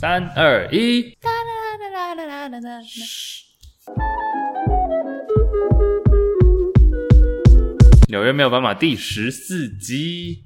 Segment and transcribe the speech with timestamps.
[0.00, 1.14] 三二一。
[8.08, 10.42] 纽约没有斑马第十四集。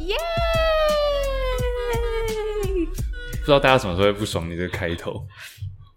[0.00, 0.16] 耶！
[3.30, 5.24] 不知道大家什么时候会不爽你这个开头，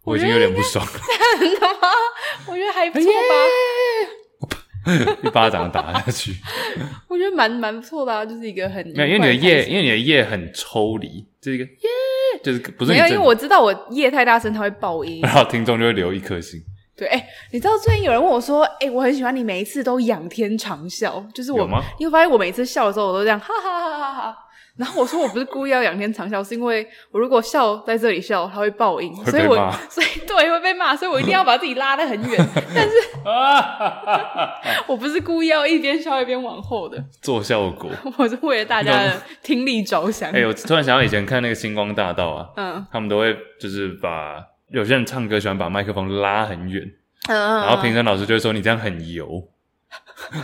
[0.03, 0.91] 我已经有点不爽了。
[1.39, 1.89] 真的 吗？
[2.45, 3.35] 我觉得还不错吧。
[5.23, 6.33] 一巴掌打下去，
[7.07, 11.89] 我觉得蛮蛮不错的啊，就是一个很没有，因为你的夜，因为你的夜很抽离，这一个耶，
[12.44, 16.61] 就是不是没有，因为我知道我夜太大声，它会爆音，然后听众就会留一颗心。
[16.95, 23.92] 对，哎、欸，你知道最近有人问我说，哎、欸，我很喜欢你每一次都仰天长笑，就是我，你会发现我每次笑的时候，我都这样，哈哈哈。
[24.75, 32.49] 然后我说我不是故意要仰天长笑，是因为我如果笑在这里笑，它会报应，所以我所以对会被骂，所以我一定要把自己拉得很远。
[32.73, 32.95] 但是
[34.88, 40.31] 我不是故意要一边笑一边往后的做效果， 我是为了大家的听力着想。
[40.31, 46.83] 哎、欸，我突然想到以前看那个星光大道啊，嗯，他们都会就是把有些人唱歌喜欢把麦克风拉很远，
[47.30, 49.47] 嗯，然后评审老师就会说你这样很油，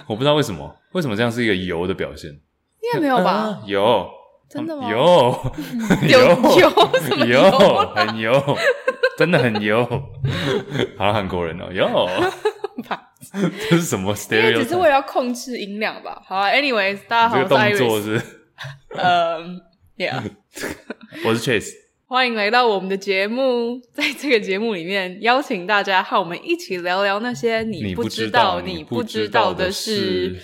[0.05, 2.29] 我不知道为什么，为什么这样是一个油的表现？
[2.29, 3.31] 应该没有吧？
[3.31, 4.18] 啊、有。
[4.51, 4.89] 真的吗？
[4.89, 5.53] 油
[6.07, 6.19] 油
[6.59, 6.69] 油
[7.01, 7.41] 什么油？
[7.95, 8.57] 很油，
[9.17, 9.85] 真的很油。
[10.97, 11.87] 好像韩国人哦，有。
[13.69, 14.51] 这是什么 stereo？
[14.51, 16.19] 因为只是为了要控制音量吧。
[16.25, 18.19] 好啊，anyways，大家好，这个动作是。
[18.95, 20.21] 呃、um,，Yeah，
[21.25, 21.71] 我是 Chase，
[22.07, 23.79] 欢迎来到我们的节目。
[23.93, 30.35] 在这个节目里面，邀请大家和我们一起聊聊那些你不知道、你不知道的事。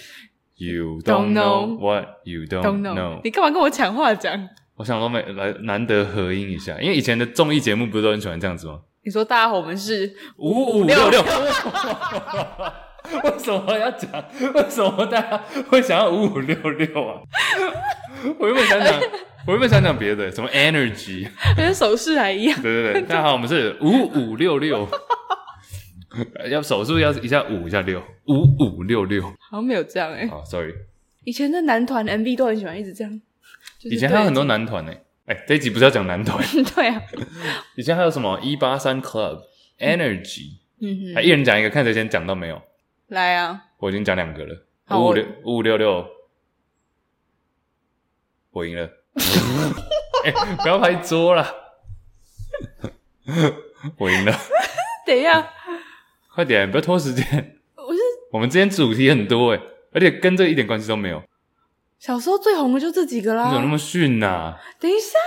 [0.57, 3.19] You don't know what you don't, know。
[3.23, 4.47] 你干嘛跟我抢话讲？
[4.77, 8.79] 我想说，没来难得合音一下，因为以前的综艺节目不是都很喜欢这样子吗？
[9.03, 11.21] 你说大家好，我们是五五六六。
[13.23, 14.09] 为什么要讲？
[14.53, 15.37] 为什么大家
[15.69, 17.21] 会想要五五六六啊？
[18.39, 18.99] 我原本想讲，
[19.45, 22.61] 我原本想讲别的，什么 energy， 跟手势还一样。
[22.61, 24.87] 对对对，大家好，我们是五五六六。
[26.49, 30.27] 要手速要一下五一下六五五六六，好像没有这样哎、欸。
[30.27, 30.73] 好，sorry。
[31.23, 33.21] 以前的男团 MV 都很喜欢一直这样。
[33.81, 34.93] 以前还有很多男团呢。
[35.25, 36.43] 哎，这一集不是要讲男团？
[36.75, 37.01] 对啊。
[37.75, 39.41] 以前还有什么一八三 Club、
[39.79, 42.61] Energy，嗯哼，一人讲一个，看谁先讲到没有。
[43.07, 43.65] 来啊！
[43.77, 46.07] 我已经讲两个了，五五六五五六六，
[48.51, 48.89] 我赢了。
[50.23, 50.31] 哎，
[50.61, 51.47] 不要拍桌了。
[53.97, 54.31] 我赢了。
[55.05, 55.51] 等一下。
[56.35, 57.25] 快点，不要拖时间。
[57.77, 57.99] 我是
[58.33, 59.61] 我们之间主题很多哎，
[59.93, 61.23] 而且跟这个一点关系都没有。
[61.97, 63.45] 小时候最红的就这几个啦。
[63.45, 64.59] 你怎么那么逊呐、啊？
[64.77, 65.17] 等一下，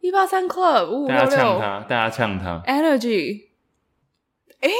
[0.00, 2.62] 一八三 Club 五五六六，大家呛他，大家呛他。
[2.66, 3.48] Energy，
[4.60, 4.70] 哎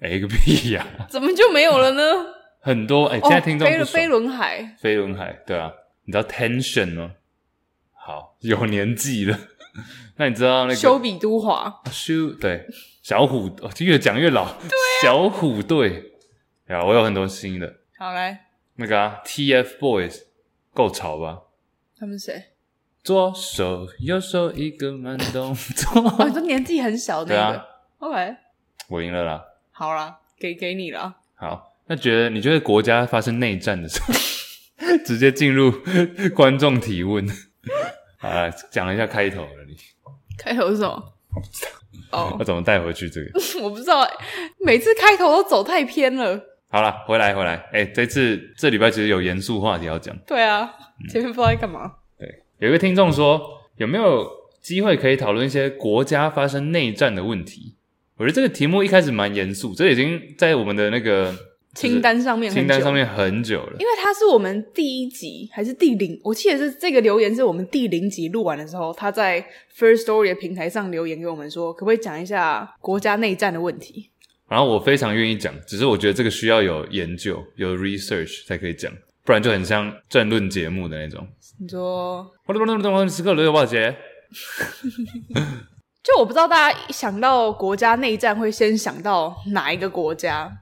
[0.00, 1.10] 哎个屁呀、啊！
[1.10, 2.02] 怎么就没有了呢？
[2.62, 5.72] 很多哎，现在听众飞轮海，飞轮海，对啊，
[6.04, 7.10] 你知道 Tension 吗？
[7.92, 9.36] 好，有年纪了。
[10.16, 11.82] 那你知道那个修比都华？
[11.90, 12.64] 修对。
[13.04, 14.46] 小虎就越讲越老。
[14.46, 14.72] 对、啊，
[15.02, 16.14] 小虎队。
[16.66, 17.70] 啊，我有很多新的。
[17.98, 20.22] 好来，那个啊，TFBOYS，
[20.72, 21.42] 够潮吧？
[21.98, 22.44] 他们谁？
[23.02, 26.00] 左手右手一个慢动作。
[26.18, 27.28] 哦，你说年纪很小那个。
[27.28, 27.66] 对啊。
[27.98, 28.36] OK。
[28.88, 29.44] 我赢了啦。
[29.70, 31.14] 好啦，给给你了。
[31.34, 34.14] 好，那觉得你觉得国家发生内战的时候，
[35.04, 35.70] 直接进入
[36.34, 37.28] 观众提问。
[38.16, 39.76] 好啦，讲一下开头了你。
[40.38, 41.12] 开头是什么？
[42.12, 43.40] 哦， 要怎么带回去这个？
[43.62, 44.06] 我不知道，
[44.64, 46.40] 每次开头都走太偏了。
[46.68, 50.16] 好了，回来回来，哎、欸，这次这礼拜其实有严肃话题要讲。
[50.26, 50.72] 对啊，
[51.08, 51.92] 前面不知道在干嘛。
[52.18, 53.40] 对，有一个听众说，
[53.76, 54.28] 有没有
[54.60, 57.76] 机会可以讨论一些国家发生内战的问题？
[58.16, 61.34] 我觉得这个题目一开始蛮严肃，这已经在我们的那个。
[61.74, 66.18] 清单上面，清单上面很久了，因为他是我们第一集还是第零？
[66.22, 69.44] 我记得是这个留言是我们第零集录完的时候，他在
[69.76, 74.10] First Story 的平台上留言给我们说，可不可以讲一下国家内战的问题？
[74.48, 78.92] 然后我非常愿意讲，只是我觉得这个需要有研究、有 research 才可以讲，
[79.24, 81.26] 不然就很像政论节目的那种。
[81.58, 83.94] 你说，我等等等等，时刻留有报姐。
[86.04, 90.52] 就我不知道大家想到国家内战会先想到哪一个国家？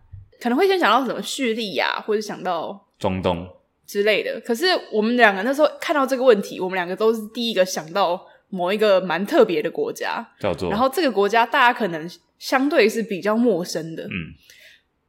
[0.43, 3.49] 可能会先想到什么叙利亚，或者想到中东
[3.87, 4.41] 之类的。
[4.45, 10.69] 可是我们两个那时候看到这个问题，我们两个都是第一个想到某一个蛮特别的国家，叫做。
[10.69, 12.11] 然后这个国家大家可能
[12.41, 14.03] 相对是比较陌生的。
[14.03, 14.35] 嗯，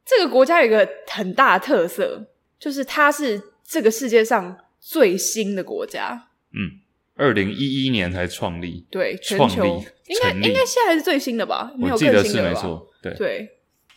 [0.05, 2.27] 这个国家有一个很大的特色，
[2.59, 6.27] 就是它是这个世界上最新的国家。
[6.51, 6.79] 嗯。
[7.15, 11.71] 二零一一年才创立，对，全球应该应该现在还是最新的吧？
[11.79, 13.49] 我记得是没错，对对。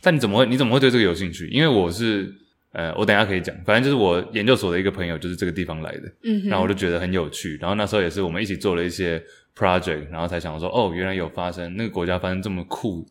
[0.06, 1.49] 但你怎么会你怎么会对这个有兴趣？
[1.49, 2.32] 因为我是
[2.70, 7.58] 呃，我等一下可以讲，反正就是我研究所的一个朋友，就是这个地方来的，嗯，然后我就觉得很有趣。
[7.61, 9.20] 然后那时候也是我们一起做了一些
[9.56, 13.03] project，然后才想说，哦，原来有发生那个国家发生这么酷，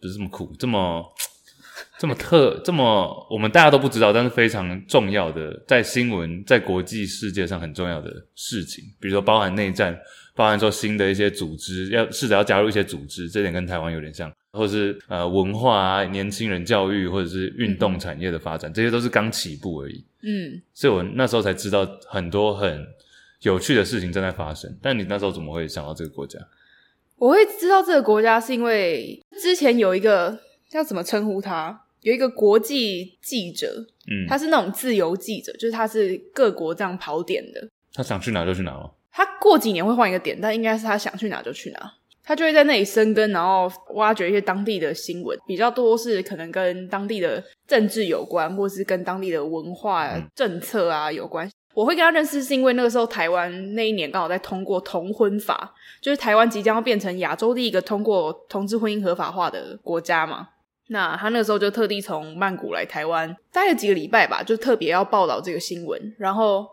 [0.00, 1.04] 不是这么酷，这么。
[1.98, 9.96] 这么特，这么我们大家都不知道，但是非常重要的，在新闻，在国际世界上很重要的事情，比如说包含内战，
[10.34, 20.04] 包含说新的一些组织要试着要加入一些组织，这点跟台湾有点像，或者是呃文化啊、年轻人教育，或者是运动产业的发展，嗯、这些都是刚起步而已。
[20.22, 22.86] 嗯，所以我那时候才知道很多很
[23.42, 24.76] 有趣的事情正在发生。
[24.82, 26.38] 但你那时候怎么会想到这个国家？
[27.16, 30.38] 我会知道这个国家是因为之前有一个。
[30.72, 31.84] 要怎么称呼他？
[32.00, 37.68] 有一个国际记者，嗯，他是那种自由记者，就是他是各国这样跑点的。
[37.92, 38.90] 他想去哪就去哪哦。
[39.16, 41.92] 他过几年会换一个点，但应该是他想去哪就去哪。
[42.24, 51.48] 他就会在那里生根，然后挖掘一些当地的新闻，比较多是可能跟当地的政治有关，或是跟当地的文化政策啊有关。
[51.74, 60.48] 我会跟他认识，是因为那个时候台湾那一年刚好在通过同婚法，就是台湾即将要变成亚洲第一个通过同志婚姻合法化的国家嘛。
[60.88, 66.14] 那他那个时候就特地从曼谷来台湾待了几个礼拜吧，就特别要报道这个新闻。
[66.18, 66.66] 然后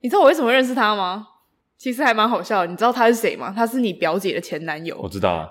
[0.00, 1.28] 你知道我为什么认识他吗？
[1.78, 2.66] 其实还蛮好笑的。
[2.66, 3.52] 你知道他是谁吗？
[3.54, 4.98] 他是你表姐的前男友。
[5.02, 5.48] 我知道啊。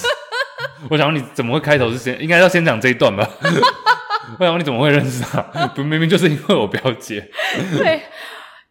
[0.88, 3.28] 我想问你怎么会开头是先应该要先讲这一段吧？
[4.38, 5.42] 我想问你怎么会认识他？
[5.74, 7.20] 不，明明就是因为我表姐。
[7.76, 8.02] 对，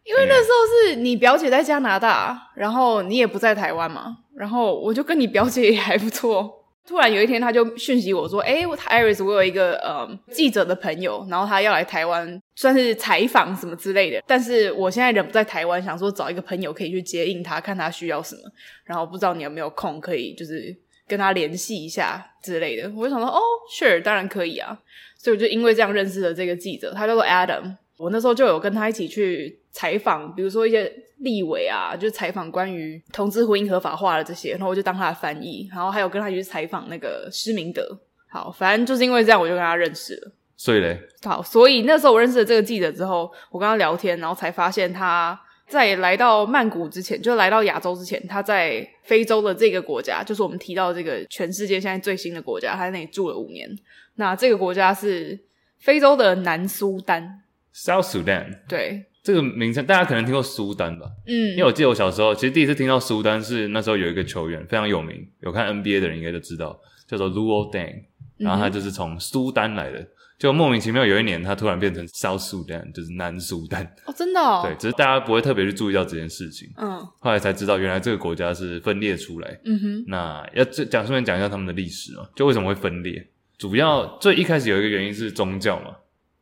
[0.04, 6.59] 因为那时候是你表姐在加拿大，然后你也不在台湾嘛，然后我就跟你表姐也还不错。
[6.90, 14.20] 突然有一天，他就讯息我说：“哎，Iris，我有一个呃记者的朋友，然后他要来台湾，算是采访什么之类的。
[14.26, 18.42] 但是我现在人不在台湾，想说找一个朋友可以去接应他，看他需要什么。
[18.82, 20.76] 然后不知道你有没有空，可以就是
[21.06, 22.90] 跟他联系一下之类的。
[22.96, 23.40] 我就想说，哦
[23.72, 24.76] ，Sure，当然可以啊。
[25.16, 27.76] 所以我就因为这样认识了这个记者，他叫做 Adam。
[27.98, 37.86] 我那时候就有跟他一起去采访，比如说一些。”立委啊，就采访关于同志婚姻合法化的这些，然后我就当他的翻译，然后还有跟他一起去采访那个施明德。
[38.26, 40.32] 好，反正就是因为这样，我就跟他认识了。
[40.56, 45.38] 所以嘞，好，所以那时候我认识了这个记者之后，我跟他聊天，然后才发现他
[45.68, 53.68] 在来到曼谷之前，就来到亚洲之前，他在非洲的这个国家，就是我们提到这个全世界现在最新的国家，他在那里住了五年。
[54.14, 55.38] 那这个国家是
[55.80, 57.42] 非洲的南苏丹
[57.74, 58.60] （South Sudan）。
[58.66, 59.04] 对。
[59.22, 61.06] 这个名称大家可能听过苏丹吧？
[61.26, 68.04] 嗯，因为我记得我小时候其实第一次听到苏丹是那时候有一个球员非常有名，有看 NBA 的人应该都知道，叫做 Luol Deng，
[68.38, 70.08] 然后他就是从苏丹来的，嗯、
[70.38, 73.84] 就莫名其妙有一年他突然变成 South Sudan，就是南苏丹。
[74.06, 74.62] 哦，真的哦？
[74.64, 76.70] 对，只是大家不会特别去注意到这件事情。
[76.78, 79.60] 嗯，后来才知道原来这个国家是分裂出来。
[79.66, 83.28] 嗯哼，那要讲顺便讲一下他们的历史嘛，就为什么会分裂？
[83.58, 85.94] 主要最一开始有一个原因是宗教嘛。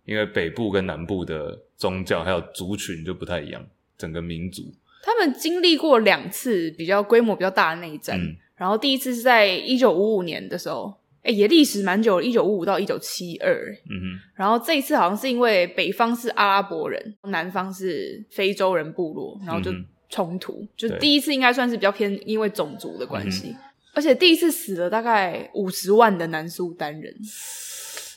[0.05, 3.64] 因为北部跟南部的宗教还有族群就不太一样，
[3.97, 4.64] 整个民族。
[5.02, 19.73] 他们经历过两次比较规模比较大的内战，嗯、然后第一次是在一九五五年的时候，诶也历时蛮久，一九五五到一九七二，嗯哼，然后这一次好像是因为北方是阿拉伯人，南方是非洲人部落，然后就
[20.11, 23.57] 冲突，嗯、就第一次应该算是比较偏因为种族的关系，嗯、
[23.95, 27.14] 而且第一次死了大概五十万的南苏丹人，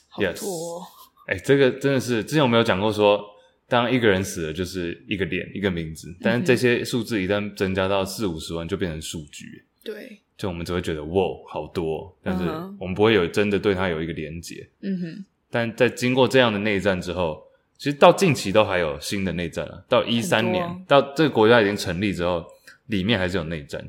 [0.10, 0.86] 好多.
[1.28, 3.24] 哎，这个真的是之前我没有讲过，说
[3.72, 9.64] 当一个人死了就是一个脸一个名字，但是这些数字一旦增加到四五十万，就变成数据。
[9.82, 12.44] 对，就我们只会觉得哇，好多，但是
[12.78, 14.68] 我们不会有真的对它有一个连结。
[14.82, 15.26] 嗯哼。
[15.50, 17.42] 但在经过这样的内战之后，
[17.78, 19.82] 其实到近期都还有新的内战啊。
[19.88, 22.46] 到一三年，啊、到这个国家已经成立之后，
[22.88, 23.82] 里面还是有内战。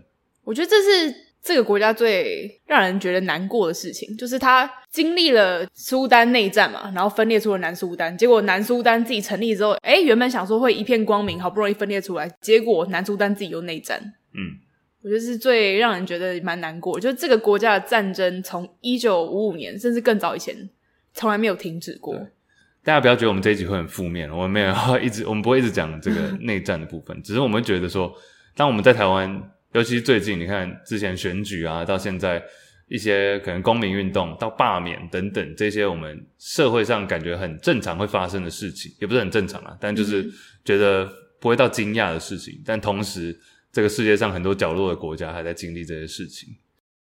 [0.45, 1.32] 我觉得这是。
[1.45, 8.17] 这个国家最让人觉得难过的事情，就是他经历了苏丹内战嘛，然后分裂出了南苏丹。
[8.17, 14.01] 结果南苏丹自己成立之后，诶，原本想说会一片光明，好不容易分裂出来，结果南苏丹自己又内战。
[14.35, 14.55] 嗯，
[15.03, 17.01] 我觉得是最让人觉得蛮难过。
[17.01, 20.71] 就是这个国家的战争从一九五五年甚至更早以前，
[21.13, 22.15] 从来没有停止过。
[22.85, 28.15] 大家不要觉得我们这一集会很负面，我们没有一直，我们不会一直讲这个 内战的部分，只是我们觉得说，
[28.55, 29.43] 当我们在台湾。
[29.73, 32.43] 尤其是最近，你看之前选举啊，到现在
[32.89, 40.31] 一些可能公民运动到罢免等等这些我们社会上感觉很正常会发生的事情，也不是很正常啊，但就是
[40.65, 41.11] 觉得
[41.41, 42.61] 不会到惊讶的事情。
[42.65, 43.35] 但同时，
[43.73, 46.51] 这个世界上很多角落的国家还在经历这些事情。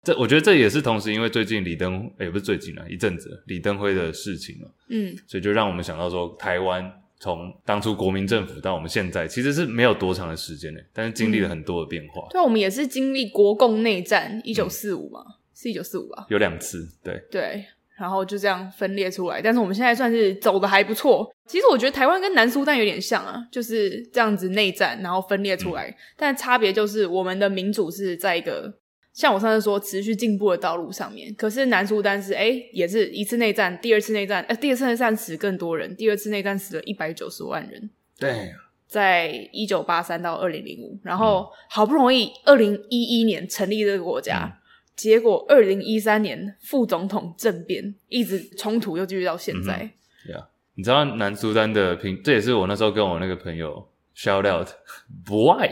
[0.03, 6.89] 这我觉得这也是同时，因为最近李登也不是最近啊，一阵子李登辉的事情了，嗯，所以就让我们想到说，台湾
[7.24, 12.24] 从当初国民政府到我们现在，其实是没有多长的时间呢，但是经历了很多的变化。
[12.24, 15.22] 嗯、对，我们也是经历国共内战，一九四五嘛。
[15.25, 17.63] 嗯是一九四五吧，有两次，对对，
[17.96, 19.39] 然后就这样分裂出来。
[19.39, 21.32] 但是我们现在算是走的还不错。
[21.46, 25.88] 其实我觉得台湾跟南苏丹有点像啊，就是这样子内战，然后分裂出来。
[25.88, 28.74] 嗯、但差别就是我们的民主是在一个
[29.13, 31.34] 像我上次说持续进步的道路上面。
[31.36, 37.89] 可是南苏丹是哎，也是一次内战，第二次内战，呃，第二次内战死更多人，第二次内战死了一百九十万人。
[38.20, 38.51] 对，
[38.88, 44.51] 在一九八三到二零零五，然后好不容易二零一一年成立这个国家。
[44.51, 44.60] 嗯
[44.96, 49.91] 结果，二零一三年副总统政变，一直冲突又继续到现在。
[50.24, 55.67] 对啊、嗯，你知道南苏丹的平，这也是我那时候跟我那个朋友 shout out，boy，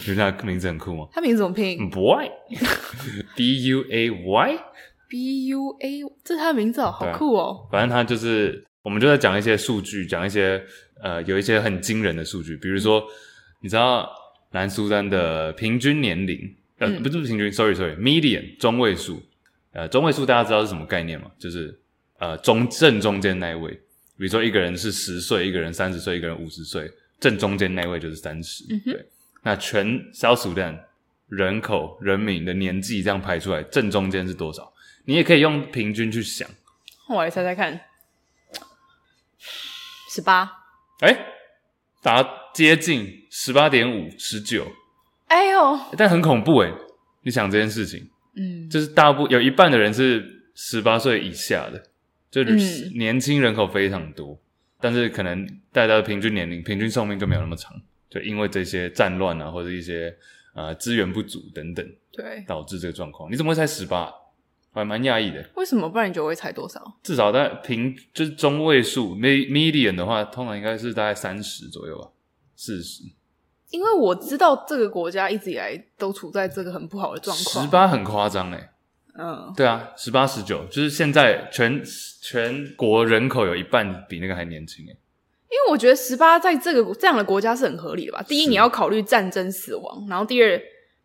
[0.00, 1.08] 觉 得他名字很酷吗？
[1.12, 7.68] 他名字怎么拼？boy，b u a y，b u a，这是他的名字哦，好酷哦。
[7.70, 10.62] 反正他就是，我们就在讲一些数据，讲一些
[11.02, 13.02] 呃，有一些很惊人的数据，比如说，
[13.60, 14.08] 你知道
[14.50, 16.54] 南苏丹的平均年龄？
[16.78, 19.20] 呃，不是平均，sorry sorry，median 中位数，
[19.72, 21.28] 呃，中位数大家知道是什么概念吗？
[21.38, 21.76] 就是
[22.18, 23.72] 呃中正中间那一位，
[24.16, 26.88] 比如说一个人是十岁，一个人三十岁，一个人五十岁，
[27.20, 28.64] 正中间那位就是三十。
[28.70, 28.80] 嗯。
[28.84, 29.06] 对，
[29.42, 30.78] 那全 South Sudan
[31.28, 34.72] 人口人民的年纪这样排出来，正中间是多少？
[35.04, 36.48] 你也可以用平均去想。
[37.08, 37.80] 我来猜猜看，
[40.10, 40.50] 十八。
[41.00, 41.16] 哎，
[42.02, 42.22] 答
[42.52, 44.70] 接近十八点五，十九。
[45.28, 45.78] 哎呦！
[45.96, 46.72] 但很恐怖诶，
[47.22, 51.82] 你想这件事情，嗯，就是大部有一半的人是十八岁以下的，
[52.30, 54.38] 就是年轻人口非常多，嗯、
[54.80, 57.74] 但是可能大家的平均年龄、平均寿命就没有那么长，
[58.08, 60.16] 就因为这些战乱啊，或者一些
[60.54, 63.30] 呃资源不足等等，对，导致这个状况。
[63.30, 64.12] 你怎么会猜十八？
[64.72, 65.44] 我还蛮讶异的。
[65.56, 65.88] 为什么？
[65.88, 66.80] 不然你觉得我会猜多少？
[67.02, 72.10] 至少在平就是中位数，median 的话，通常应该是大概三十左右吧，
[72.54, 73.02] 四十。
[73.70, 77.64] 因为我知道这个国家一直以来都处在这个很不好的状况。
[77.64, 78.70] 十八很夸张诶，
[79.18, 81.82] 嗯，对啊，十八十九，就是现在全
[82.22, 84.96] 全国人口有一半比那个还年轻诶。
[85.50, 88.22] 因为我觉得十八在这个这样的国家是很合理的吧？
[88.22, 90.60] 第一，你要考虑战争死亡，然后第二，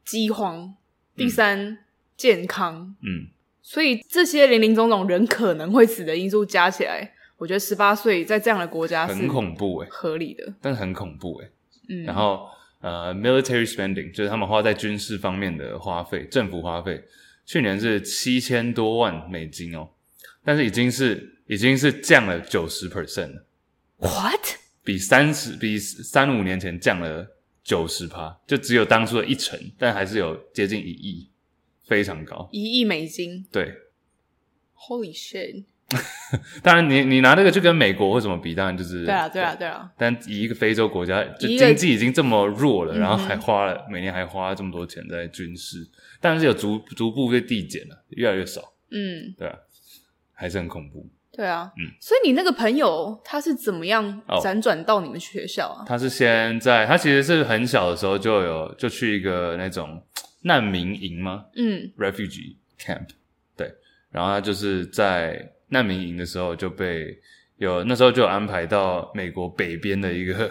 [0.06, 0.76] 饥荒，
[1.16, 1.78] 第三，嗯、
[2.18, 3.28] 健康，嗯，
[3.62, 11.50] 所以这些林林总总人可能会死的因素加起来，我觉得十八岁在这样的国家是很恐怖诶，合理的，但是很恐怖诶。
[11.88, 12.46] 嗯，然后
[12.82, 17.02] 呃，military spending 就是他们花在军事方面的花费，政府花费，
[17.46, 19.90] 去年是七千多万美金哦，
[20.44, 23.46] 但是已经是已经是降了九十 percent 了。
[23.98, 24.58] What？
[24.84, 31.30] 比三十比三五年前降了九十趴，就只有当初的一成，但还是有接近一亿，
[31.86, 32.50] 非常高。
[32.52, 33.46] 一亿美金？
[33.52, 33.74] 对。
[34.76, 35.64] Holy shit！
[36.64, 39.90] 当然你，你你拿这个去跟美国或什么比，当然就是对啊，对啊，对啊。
[39.98, 45.88] 但以一个非洲国家，就经济已经这么弱了，然后还花了、嗯、每年还花了这么多钱在军事，
[46.20, 48.62] 但是有逐逐步被递减了，越来越少。
[48.90, 49.56] 嗯，对啊，
[50.34, 51.08] 还是很恐怖。
[51.32, 51.92] 对啊，嗯。
[52.00, 55.84] 所以你那个朋友他是怎么样辗转到你们学校啊？
[55.84, 60.04] 哦、他是先在他其实是很小的时候就有就去一个那种
[60.42, 61.46] 难民营吗？
[61.56, 63.08] 嗯，refugee camp。
[63.56, 63.72] 对，
[64.12, 65.53] 然后他就是在。
[65.74, 67.20] 难民营的时候就被
[67.58, 70.50] 有那时候就有安排到美国北边的一个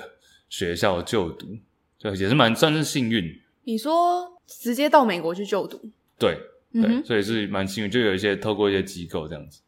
[0.50, 1.47] 学校就读，
[1.99, 3.25] 就也是蛮算是幸运。
[3.64, 5.81] 你说直接到美国去就读？
[6.19, 6.37] 对
[6.73, 9.61] 对，嗯、所以是蛮幸运，就有一些透过一些机构这样子。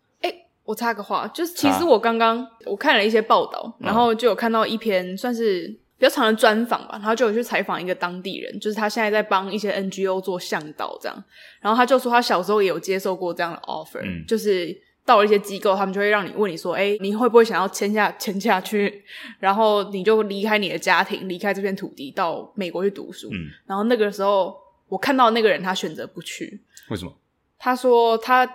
[0.64, 5.68] 我插个话，就是其实我刚刚我看了一些报道，啊、然后就有看到一篇算是
[5.98, 11.24] 比较长的专访吧，然后就有去采访一个当地人，就是他现在在帮一些 NGO 做向导这样，
[11.60, 14.76] 然后他就说他小时候也有接受过这样的 offer，、嗯、就是。
[15.06, 19.04] 到了一些机构，他们就会让你问你说：“哎，你会不会想要签下签下去？
[19.38, 24.56] 然后你就离开你的家庭，离开这片土地，到美国去读书。”嗯，然后那个时候，
[24.88, 26.62] 我看到那个人，他选择不去。
[26.88, 27.14] 为什么？
[27.58, 28.48] 他说他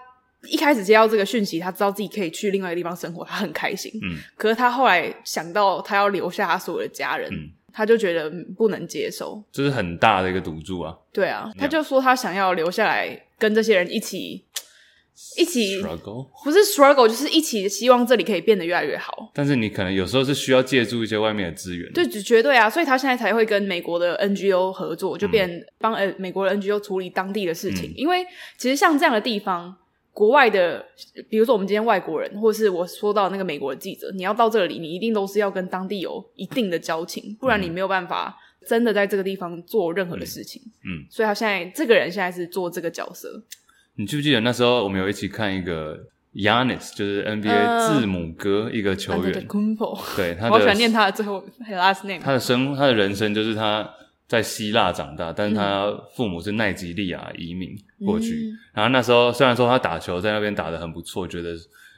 [0.43, 3.91] 一开始接到这个讯息，他知道自己可以去另外一个地方生活，他很开心。
[4.01, 9.43] 嗯，可是他后来想到他要留下他所有的家人，嗯，他就觉得不能接受。
[9.51, 10.97] 这是很大的一个赌注啊！
[11.13, 14.45] 对啊，他就说他想要留下来跟这些人一起。
[15.37, 19.31] 一起 struggle 不是 struggle，就是一起希望这里可以变得越来越好。
[19.33, 27.91] 但是你可能有时候是需要借助一些外面的资源，对，绝对啊，所以他现在才会跟美国的 NGO 合作，就变帮呃美国的 NGO 处理当地的事情。
[27.91, 28.25] 嗯、因为
[28.57, 29.75] 其实像这样的地方，
[30.11, 30.85] 国外的，
[31.29, 38.35] 比如说我们今天外国人，或是我说到那个美国的记者，你要到这里，你一定都是要跟当地有一定的交情，不然你没有办法
[38.67, 40.61] 真的在这个地方做任何的事情。
[40.83, 43.41] 嗯，嗯，所以他现在这个人现在是做这个角色。
[43.99, 45.99] 你记不记得那时候我们有一起看一个
[46.33, 52.21] Giannis，就是 NBA 字母哥一个球员，呃、对，他的喜欢念他的最后 last name。
[52.21, 53.93] 他的生他的人生就是他
[54.25, 58.35] 在希腊长大，但是他父母是奈及利亚移民过去。
[58.35, 61.53] 嗯、然后那时候虽然说他打球在那边打得很不错，觉得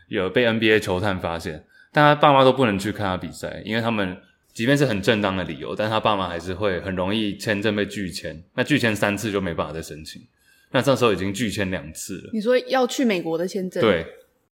[0.08, 4.17] 有被 NBA 球探发现，但他爸妈都不能去看他比赛，因为他们
[4.53, 10.20] 即便是很正当的理由，但他爸妈还是会很容易签证被拒签，那拒签三次就没办法再申请。
[10.71, 12.29] 那这时候已经拒签两次了。
[12.33, 13.81] 你说要去美国的签证？
[13.81, 14.05] 对，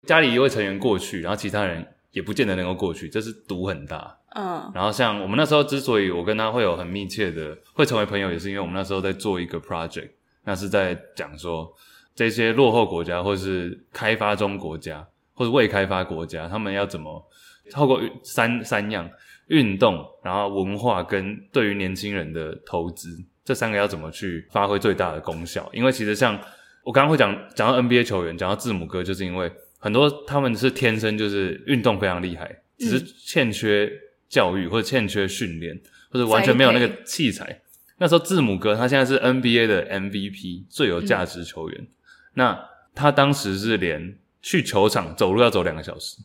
[0.04, 4.18] 家里一位成员过去，然后其他人也不见得能够过去，这是赌很大。
[4.34, 4.70] 嗯。
[4.74, 10.10] 然后像我们那时候之所以我跟他会有很密切的会成为朋友，也是因为我们那时候在做一个 project，
[10.44, 11.70] 那是在讲说
[12.14, 17.22] 这些落后国家或是开发中国家或是未开发国家，他们要怎么
[17.70, 19.10] 透过三三样
[19.48, 23.18] 运动，然后文化跟对于年轻人的投资。
[23.46, 25.70] 这三个要怎么去发挥最大的功效？
[25.72, 26.36] 因为其实像
[26.82, 33.88] 我刚刚会讲讲到 NBA 球员，讲到字母哥，就是因为很多他们是天生就是运动非常厉害，只是欠缺
[34.28, 37.60] 教育或者欠缺训练，或者完全没有那个器材。
[37.98, 41.88] 那时候字母哥他现在是 NBA 的 MVP 最有价值球员，嗯、
[42.34, 46.18] 那他当时是连去球场走路要走两个小时，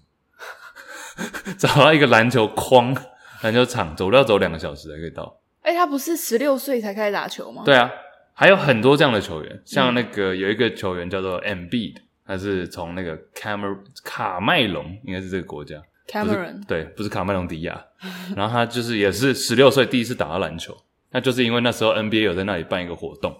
[1.59, 2.95] 找到一个篮球框、
[3.43, 5.40] 篮球场，走路要走两个小时才可以到。
[5.61, 7.63] 哎、欸，他不是十六岁才开始打球吗？
[7.65, 7.89] 对啊，
[8.33, 17.85] 还有很多这样的球员，像那个有一个球员叫做 Embiid，他是从那个 Camer 卡麦隆，应该是这个国家，Cameron 对，不是卡麦隆迪亚。
[18.35, 20.75] 然后他就是也是十六岁第一次打到篮球，
[21.11, 23.31] 那就是因为那时候 NBA 有在那里办一个活动，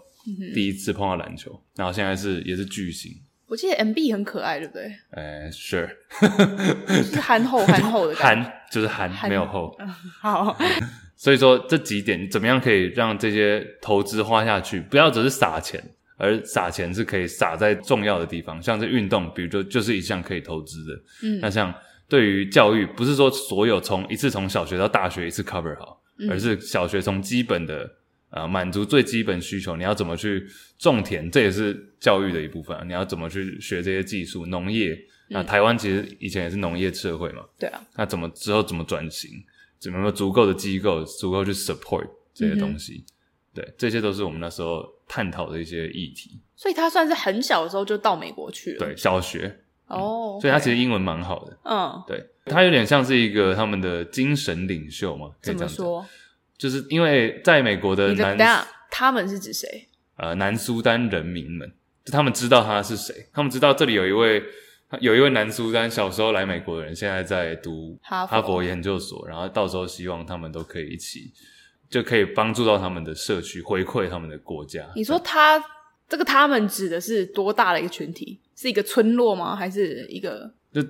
[0.53, 3.11] 第一次碰到篮球，然后现在是也是巨星。
[3.51, 4.95] 我记得 Embiid 很可爱，对不对？
[5.09, 5.89] 哎，Sure，
[7.03, 9.77] 是憨厚憨厚的感觉，憨就是憨，没有厚。
[10.21, 10.57] 好。
[11.17, 14.79] 所以说这几点怎么样可以让这些投资花下去？
[14.79, 15.83] 不要只是撒钱，
[16.17, 20.93] 而撒钱是可以撒在重要的地方，像是运动，比如说就是一项可以投资的。
[21.27, 21.71] 嗯，那像
[22.07, 27.87] 对于教育，不是说所有从一次从小学到大学一次 cover 好，而是小学从基本的
[28.31, 32.75] 呃满足最基本需求，你要怎么去种田，这也是教育的一部分。
[32.75, 34.45] 啊你要怎么去学这些技术？
[34.47, 34.97] 农业，
[35.29, 37.43] 那台湾其实以前也是农业社会嘛。
[37.59, 39.29] 对啊，那怎么之后怎么转型？
[39.79, 43.03] 怎么有足够的机构，足够去 support 这些东西？
[43.03, 43.09] 嗯、
[43.55, 46.39] 对，这些都是我们那时候探讨的一些议题。
[46.55, 48.79] 所以他算是很小的时候就到美国去了。
[48.79, 49.47] 对，小学
[49.87, 51.57] 哦、嗯，oh, 所以他其实英文蛮好的。
[51.63, 56.05] 嗯，对，他有点像是一个他们的精神领袖嘛，可以这样说。
[56.61, 59.87] 就是因为在美国的南，他们是指谁？
[60.17, 61.67] 呃，南苏丹人民们，
[62.05, 64.43] 就他们知道他是谁，他们知道这里有一位。
[64.99, 71.31] 有一位南苏丹小时候来美国的人，现在在读哈佛研究所，然后到时候希望他们都可以一起，
[71.89, 74.85] 就可以帮助到他们的社区，回馈他们的国家。
[74.93, 75.63] 你说他
[76.09, 78.41] 这个他们指的是多大的一个群体？
[78.53, 79.55] 是一个村落吗？
[79.55, 80.53] 还是一个？
[80.73, 80.81] 就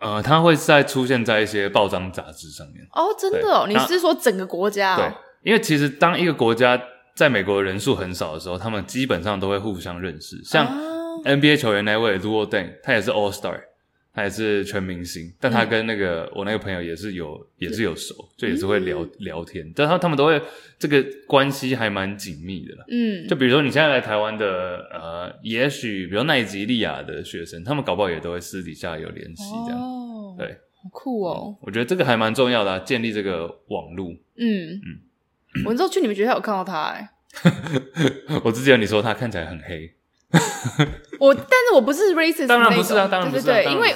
[0.00, 2.86] 呃，他会再出现在一些报章杂志上面。
[2.92, 3.66] 哦，真的哦？
[3.68, 4.96] 你是说整个国家哦？
[4.98, 6.80] 对，因为其实当一个国家
[7.14, 10.66] 在美国人数很少的时候，他们基本上都会互相认识，像。
[10.66, 10.78] 啊
[11.24, 13.58] NBA 球员那位 Luol Deng，他也是 All Star，
[14.14, 20.40] 他也是全明星，但他跟那个、嗯、我那个朋友也是有也是有熟，就也是会聊、嗯、聊天，但他他们都会
[20.78, 22.84] 这个关系还蛮紧密的啦。
[22.88, 29.80] 嗯，就比如说你现在来台湾的呃，也许比如奈及利亚的学生，他们搞不好也都会私底下有联系这样。
[29.80, 31.56] 哦，对，好酷哦、嗯。
[31.62, 34.16] 我觉得这个还蛮重要的、啊，建立这个网路。
[34.36, 34.80] 嗯
[35.56, 37.10] 嗯，我之后去你们学校有看到他哎、
[37.42, 39.92] 欸， 我只记得你说他看起来很黑。
[41.20, 43.94] 我，但是我不是 racist，当然不是啊，当然不是、啊，对对对，因为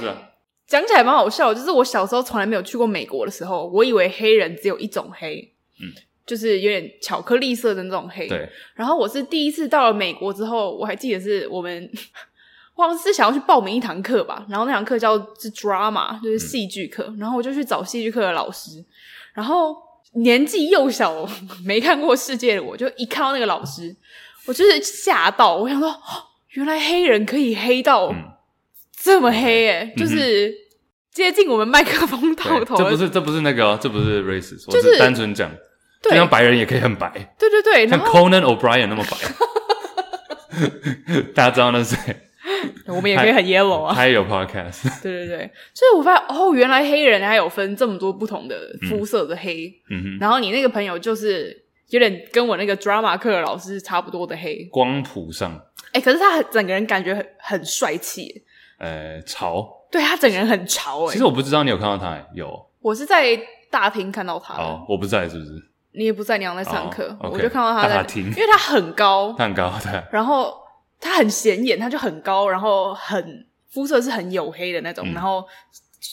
[0.67, 5.93] 讲起来蛮好笑，就是我小时候从来没有去过美国的时候，我以为黑人只有一种黑，嗯，
[6.27, 8.29] 就是有点巧克力色的那种黑。
[8.29, 8.49] 对。
[8.75, 11.91] 然后我是第一次到了美国之后，我还记得是我们，
[12.77, 18.85] 我好像是想要去报名一堂课吧，然后那堂课叫是 drama，就是戏剧课，嗯、然后我就去找戏剧课的老师，
[19.33, 19.75] 然后
[20.15, 21.29] 年纪幼小
[21.65, 23.97] 没看过世界的我，就一看到那个老师。
[24.47, 25.91] 我就是吓到，我想说，
[26.59, 28.13] 原来黑人可以黑到
[29.01, 30.53] 这么黑诶、嗯、就是
[31.13, 32.77] 接近我们麦克风到头。
[32.77, 35.49] 这不是这不是那个、哦，这不是 racist，就是单纯讲，
[36.03, 37.09] 就像白人也可以很白。
[37.39, 39.17] 对对对，像 Conan O'Brien 那么白。
[41.33, 42.17] 大家知道那是谁？
[42.89, 43.95] 我们也可以很 yellow 啊。
[43.95, 45.01] 他也有 podcast。
[45.01, 48.57] 对对对，所以我发现哦，原来黑人还有分这么多不同的
[48.89, 49.73] 肤色的黑。
[49.91, 50.19] 嗯哼。
[50.19, 51.57] 然后你那个朋友就是
[51.91, 54.65] 有点跟我那个 drama 课的老师差不多的黑。
[54.73, 55.63] 光谱上。
[55.93, 58.45] 哎，可是他整个人感觉很很帅气。
[58.79, 59.67] 呃，潮。
[59.91, 61.13] 对，他整个人很潮哎。
[61.13, 62.67] 其实我不知道你有看到他，有。
[62.81, 63.39] 我是在
[63.71, 64.55] 大厅看到他。
[64.55, 65.51] 哦，我不在，是不是？
[65.93, 67.35] 你也不在，你好像在上课，oh, okay.
[67.35, 70.03] 我就看到他在， 因为他很高，他很高，对。
[70.13, 70.55] 然后
[71.01, 75.43] 他很显眼，他就很高，然后很肤色是很黝黑的那种，嗯、然后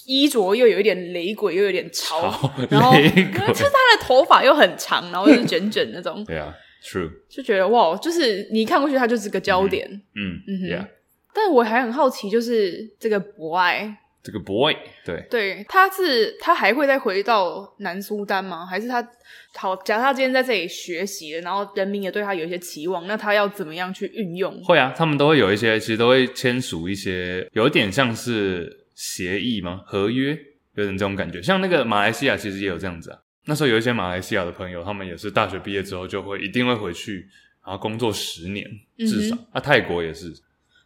[0.07, 2.21] 衣着又有一点雷鬼，又有点潮，
[2.69, 6.23] 然后就是他的头发又很长，然后又是卷卷那种。
[6.25, 6.51] 对啊
[6.85, 9.89] ，True，就觉得哇，就是你一看过去，它就是个焦点。
[10.13, 10.67] 嗯嗯哼。
[10.67, 10.87] Yeah.
[11.33, 13.97] 但我还很好奇，就是这个博爱。
[14.23, 18.65] 这个 boy，对对，他是他还会再回到南苏丹吗？
[18.65, 19.07] 还是他
[19.53, 19.75] 好？
[19.83, 24.59] 假如他今天在这里学习了，然后人民也对他有一些期望，那他要怎么样去运用？
[24.63, 29.81] 会啊，他们都会有一些，其实都会签署一些，有点像是协议吗？
[29.85, 30.31] 合约，
[30.73, 31.39] 有点这种感觉。
[31.39, 33.19] 像那个马来西亚，其实也有这样子啊。
[33.45, 37.27] 那时候有一些马来西亚的朋友，他们也是大学毕业之后就会一定会回去，
[37.65, 38.65] 然后工作十年
[38.97, 39.35] 至少。
[39.35, 40.33] 嗯、啊，泰国也是，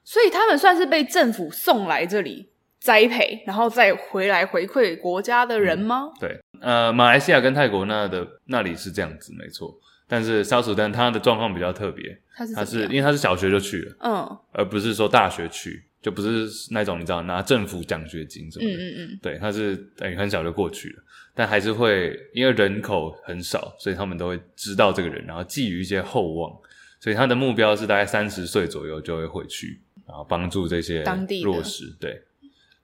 [0.04, 2.50] 所以他们算是被政府送来这里。
[2.82, 6.10] 栽培，然后再回来回馈国家的人吗？
[6.14, 9.78] 嗯、对，呃，马来西亚跟泰国那的那里是这样子，没错。
[10.08, 21.04] 但是沙苏丹他的状况比较特别，他是他是因为他是小学就去了，嗯，而不是说大学去，就不是那种你知道拿政府奖学金什么的，嗯嗯嗯，对，他是等于很小就过去了，
[21.40, 26.52] 但还是会因为人口很少，所以他们都会知道这个人，然后寄予一些厚望，
[27.00, 32.22] 所以他的目标是大概三十岁左右就会回去，然后帮助这些当地弱势，对。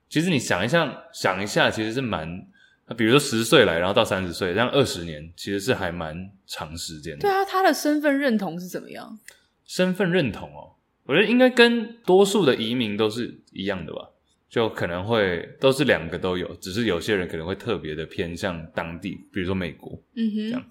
[0.08, 2.48] 其实你想一下，想一下，其实是蛮，
[2.96, 7.20] 比如说十岁来，然后到三十岁，这样二十年，其实是还蛮长时间的。
[7.20, 9.20] 对啊，他的身份认同是怎么样？
[9.66, 14.12] 身份认同哦，我觉得应该跟多数的移民都是一样的吧，
[14.56, 20.66] 就可能会都是两个都有，只是有些人可能会特别的偏向当地，比如说美国，嗯哼，这样。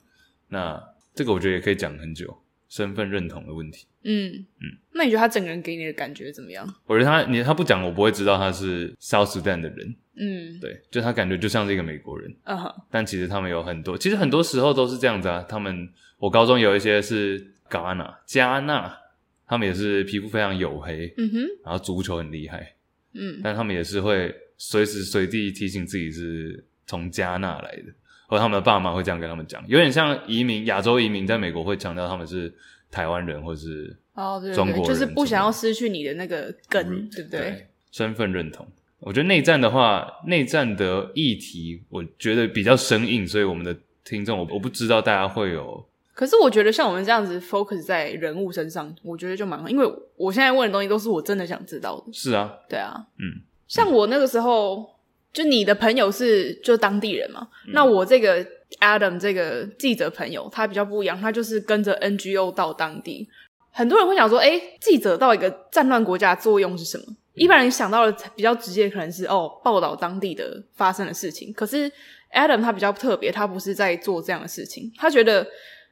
[0.49, 0.83] 那
[1.15, 2.35] 这个我觉得也可以讲很久。
[2.71, 3.87] 身份认同的问题。
[4.05, 6.67] 嗯嗯，那你觉得他整个人给你的感觉怎么样？
[6.87, 9.95] 我觉得他，你他不讲，我不会知道他是 South Sudan 的人。
[10.17, 12.35] 嗯，对，就他感觉就像是一个美国人。
[12.45, 15.45] 嗯哼，但其实他们有很多，其实很多时候都是这样子啊。
[15.47, 15.87] 他们，
[16.19, 18.99] 我高中有一些是加纳，加纳，
[19.47, 21.13] 他们也是皮肤非常黝黑。
[21.19, 22.74] 嗯哼，然后足球很厉害。
[23.15, 27.85] 嗯，但他们也是会随时随地提醒自己是从加纳来的。
[28.27, 32.53] 或他们的爸妈会这样跟他们讲，有点像移民，亚洲移民在美国会强调他们是
[32.91, 37.41] 台湾人或是哦，对，中国人，就是不想要失去你的那个根对不对？
[37.41, 38.67] 对，身份认同。
[39.01, 45.87] 我觉得内战的话，内战的议题，我觉得比较生硬，所以我们的听众，我我不知道大家会有。
[46.15, 52.13] 可是我觉得像我们这样子 focus 在人物身上，我觉得就蛮好，因为我现在问的东西都是我真的想知道的。
[52.13, 54.95] 是啊，对啊，嗯，像我那个时候。
[55.35, 57.49] 就你的朋友是就当地人嘛？
[57.67, 58.39] 嗯、那我这个
[58.79, 63.29] Adam 这个记者朋友，他比较不一样，他就是跟着 NGO 到当地。
[63.73, 67.05] 很多人会想说，诶，记者到一个战乱国家的作用是什么？
[67.09, 71.53] 嗯、一般人想到的比较直接，可能是哦，报道当地的发生的事情。
[71.53, 71.91] 可是
[72.33, 74.93] Adam 他比较特别，他不是在做这样的事情。
[74.97, 75.45] 他觉得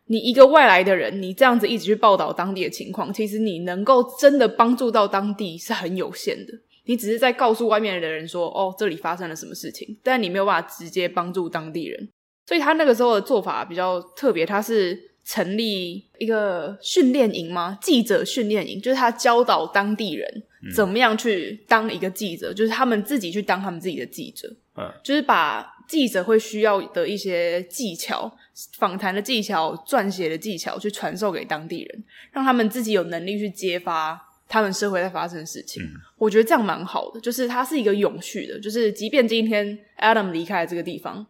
[0.07, 6.53] 你一个外来的人，你这样子一直去报道当地的情况，其实你能够真的帮助到当地是很有限的。
[6.85, 12.09] 你只是在告诉外面的人说，哦，这里发生了什么事情，但你没有办法直接帮助当地人。
[12.45, 17.79] 所以他那个时候的做法比较特别，他是成立一个训练营吗？
[17.81, 20.43] 记者训练营，就是他教导当地人
[20.75, 28.35] 怎么样去当一个记者，嗯、就是他们自己去当他们自己的记者，嗯，就是把记者会需要的一些技巧、
[28.79, 34.19] 访谈的技巧、撰写的技巧去传授给当地人，让他们自己有能力去揭发。
[34.49, 41.27] 他们社会在发生的事情，嗯、我觉得这样蛮好的，就是它是一个永续的，就是即便今天 Adam 离开了这个地方，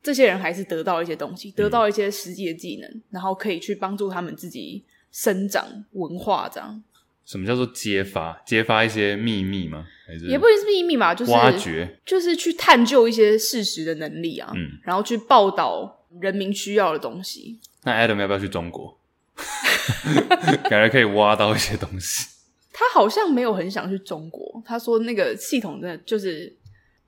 [0.00, 6.80] 这些人还是得到一些东西，得到一些实际的技能，嗯、然后可以去帮助他们自己生长文化这样。
[7.26, 8.40] 什么叫做揭发？
[8.46, 9.86] 揭发一些秘密吗？
[10.06, 17.58] 还是也不一定是秘密吧，就是挖掘，就是去探究一些事实的能力啊，嗯，然后去报道人民需要的东西。
[17.82, 18.98] 那 Adam 要不要去中国？
[20.70, 22.28] 感觉可以挖到一些东西。
[22.72, 24.62] 他好像没有很想去中国。
[24.64, 26.54] 他说那个系统真的就是，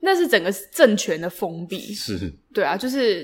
[0.01, 1.95] 那是整个政权的封闭。
[1.95, 3.23] 是，对啊，就是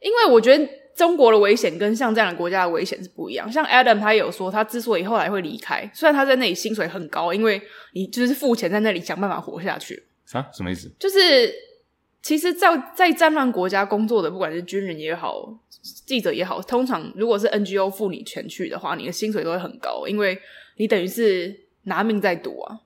[0.00, 3.50] 因为我觉得中国的危险跟像这样的国家的危险是不一样。
[3.50, 7.60] 像 Adam 他也有说，他之所以后来会离开，虽然他在那里薪水很高，因为
[7.92, 10.02] 你就是付钱在那里想办法活下去。
[10.26, 10.48] 啥？
[10.52, 10.90] 什么意思？
[10.98, 11.54] 就是
[12.22, 15.52] 其实在，在在战乱国家工作的，不管是军人也好，
[16.06, 20.38] 记者也好，通常如果是 NGO 付你钱去的话，你的薪水都会很高，因为
[20.76, 21.62] 你等于是。
[21.86, 22.80] 拿命在赌啊！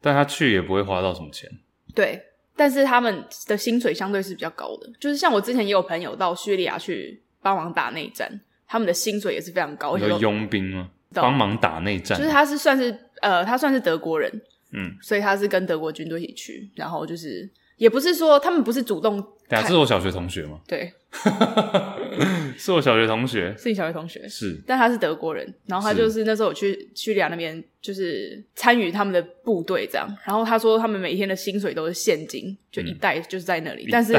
[0.00, 1.48] 但他去也不会花到什么钱。
[1.94, 2.20] 对，
[2.56, 9.96] 但是他们的薪水相对是比较高的，就是像我之前也有朋友到叙利亚去帮忙打内战，他们的薪水也是非常高。
[9.98, 10.90] 有佣兵吗？
[11.12, 14.30] 帮忙打内战，就是他是算是呃，他算是德国人，
[14.72, 19.20] 嗯，所以他是跟德国军队一起去，然后就是也不是说他们不是主动。
[19.48, 20.60] 对啊，是我小学同学吗？
[20.68, 20.92] 对，
[22.56, 34.12] 是我小学同学，是你小学同学，是，但他是德国人，然后他就是那时候我去叙利亚那边，就是参与他们的部队这样，然后他说他们每天的薪水都是现金，就一袋就是在那里，嗯、但是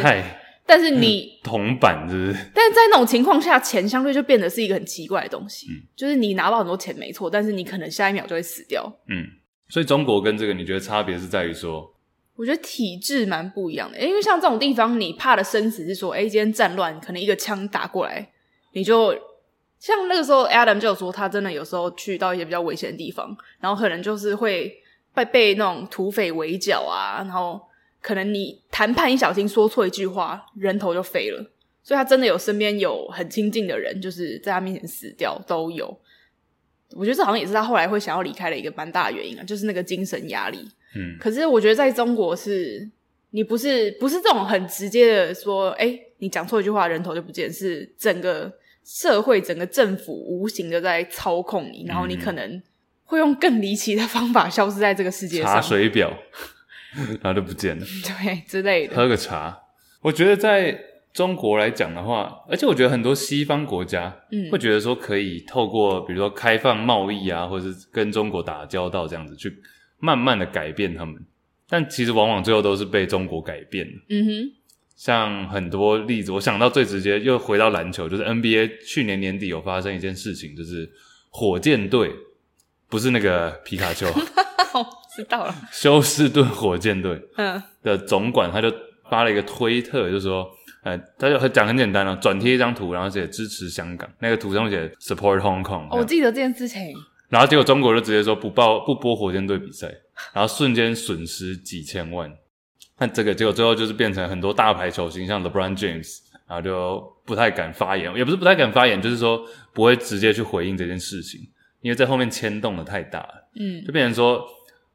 [0.66, 2.46] 但是你铜板是不是？
[2.54, 9.26] 但是在那种情况下，钱相对就变得是一个很奇怪的东西，嗯、就是你拿到很多钱没错，但是你可能下一秒就会死掉，嗯，
[9.68, 11.94] 所以中国跟这个你觉得差别是在于说？
[12.38, 18.32] 我觉得体制蛮不一样的，因为像这种地方，你怕的生死是说，哎，今天战乱，可能一个枪打过来，
[18.72, 19.14] 你就
[19.78, 24.74] 像那个时候，Adam 就有说，他真的有时候去到一些比较危险的地方，然后可能就是会
[25.14, 27.62] 被被那种土匪围剿啊，然后
[28.02, 31.52] 可能你谈判一小心说错一句话，人头就飞了，
[31.84, 35.96] 所以他真的有身边有很亲近的人，就是在他面前死掉都有。
[36.94, 40.60] 我觉得这好像也是他后来会想要离开的一个蛮大的原因啊，就是那个精神压力。
[40.94, 42.90] 嗯，可是我觉得在中国是，
[43.30, 48.52] 你不是不是这种很直接的说，哎、欸，你讲错一句话，人头就不见，是整个
[48.84, 52.62] 社会、整个政府无形的在操控你，然后你可能
[53.06, 55.54] 会用更离奇的方法消失在这个世界上。
[55.54, 56.12] 查水表，
[57.22, 58.96] 然后就不见了， 对之类的。
[58.96, 59.58] 喝个茶，
[60.02, 60.80] 我觉得在
[61.14, 69.62] 中国来讲的话，而且我觉得很多西方国家，嗯，会觉得说可以透过比如说开放贸易啊，或者是跟中国打交道这样子去。
[70.04, 71.16] 慢慢的改变他们，
[71.70, 73.88] 但其实往往最后都是被中国改变。
[74.10, 74.32] 嗯哼，
[74.96, 80.90] 像很多例子，我想到最直接又回到篮球，就是 NBA 去年年底有发生一件事情，就是
[81.30, 82.12] 火箭队
[82.90, 84.08] 不是那个皮卡丘，
[85.24, 88.72] 知道了，休斯顿火箭队，嗯，的总管他就
[89.10, 90.50] 发了一个推特，就说，
[90.84, 95.88] 呃，他就讲很简单哦，转贴一张图，然后写支持香港，那个图上写 Support Hong Kong。
[95.90, 96.94] 哦，我记得这件事情。
[97.30, 99.88] 然后结果中国就直接说不报不播火箭队比赛，
[100.34, 102.30] 然后瞬间损失几千万。
[103.00, 109.42] 那这个结果最后就是变成很多大牌球星，像 LeBron James，然后就不太敢发言，也不是不太敢发言，就是说
[109.74, 111.40] 不会直接去回应这件事情，
[111.82, 113.50] 因为在后面牵动的太大了。
[113.60, 114.46] 嗯，就变成说，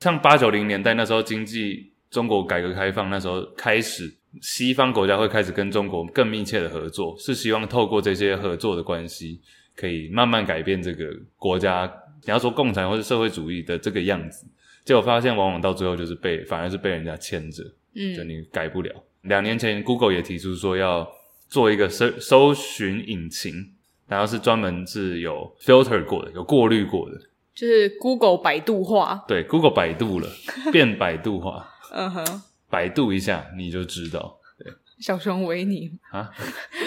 [0.01, 9.41] 像八九零年代那时候经济中国改革开放那时候开始，西方国家会开始跟中国更密切的合作，是希望透过这些合作的关系，
[9.75, 11.91] 可以慢慢改变这个国家。
[12.25, 14.47] 你要说共产或者社会主义的这个样子，
[14.85, 17.63] 结果发现往往到最后就是被，反而是被人家牵着，
[17.95, 18.93] 嗯，就你改不了。
[19.23, 21.09] 两年前，Google 也提出说要
[21.49, 23.73] 做一个搜搜寻引擎，
[24.09, 27.21] 然后是专门是有 filter 过的，有过滤过的，
[27.57, 29.25] 就是 Google 百度化。
[29.27, 30.29] 对，Google 百度了，
[30.71, 31.69] 变百度化。
[31.91, 34.39] 嗯哼，百度一下你就知道。
[34.99, 36.31] 小熊维尼啊，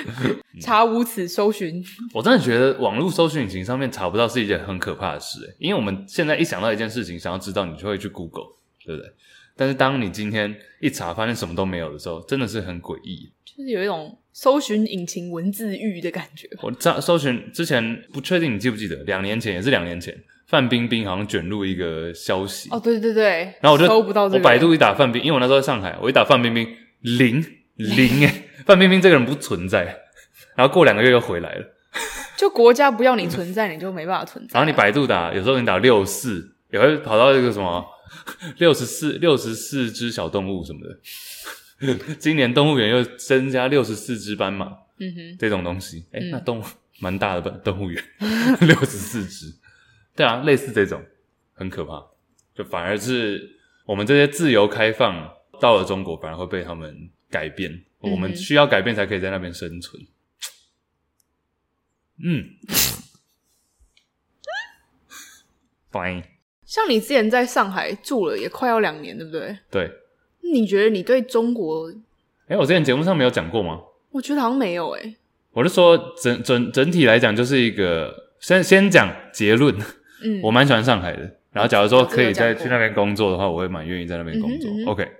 [0.59, 1.83] 查无此搜寻。
[2.11, 8.47] 我真的觉得网络搜寻引擎上面查不到是一件很可怕的事诶，因为我们现在一想到一件事情，想要知道，你就会去 Google，
[8.83, 9.11] 对不对？
[9.55, 16.49] 但是当你今天一查发现什么都没有的时候，真的是很诡异，就是有一种搜寻引擎文字狱的感觉。
[16.63, 20.17] 我查搜寻之前不确定你记不记得，两年前也是两年前，
[20.49, 22.67] 范冰冰好像卷入一个消息。
[22.71, 26.67] 哦，对对对，然后我就搜不到这个，我百度一打范冰，因为我那时候在上海，我一打范冰冰
[27.01, 27.45] 零。
[27.79, 29.85] 零诶， 范冰冰这个人不存在，
[30.53, 31.65] 然后过两个月又回来了。
[32.35, 34.51] 就国家不要你存在，你就没办法存在。
[34.53, 37.85] 然后你百度打，有时候你打六四，也会跑到一个什么
[38.59, 42.15] 六十四六十四只小动物什么的。
[42.19, 44.65] 今年动物园又增加六十四只斑马，
[44.99, 46.63] 嗯哼，这种东西，哎、那动物
[46.99, 47.49] 蛮大的吧？
[47.63, 48.03] 动物园
[48.59, 49.53] 六十四只，
[50.19, 51.01] 对啊，类似这种
[51.53, 52.05] 很可怕。
[52.53, 57.09] 就反而是我们这些自由开放到了中国，反而会被他们。
[57.31, 60.01] 改变，我们需要改变才可以在那边生存。
[62.23, 62.43] 嗯
[65.91, 66.23] ，fine。
[66.65, 69.59] 像你之前在上海住了也快要两年，对不对？
[69.69, 69.91] 对。
[70.41, 71.87] 你觉得你对中国？
[72.47, 73.79] 哎、欸，我之前节目上没有讲过吗？
[74.09, 75.03] 我觉得好像没有、欸。
[75.03, 75.15] 哎，
[75.51, 79.77] 我是说整整整体来讲，就是一个先先讲结论。
[80.23, 81.21] 嗯，我蛮喜欢上海的。
[81.51, 84.69] 然后，假如说可以再去那边工作的话，我会蛮愿意在那边工作。
[84.69, 85.11] 嗯哼嗯哼 OK，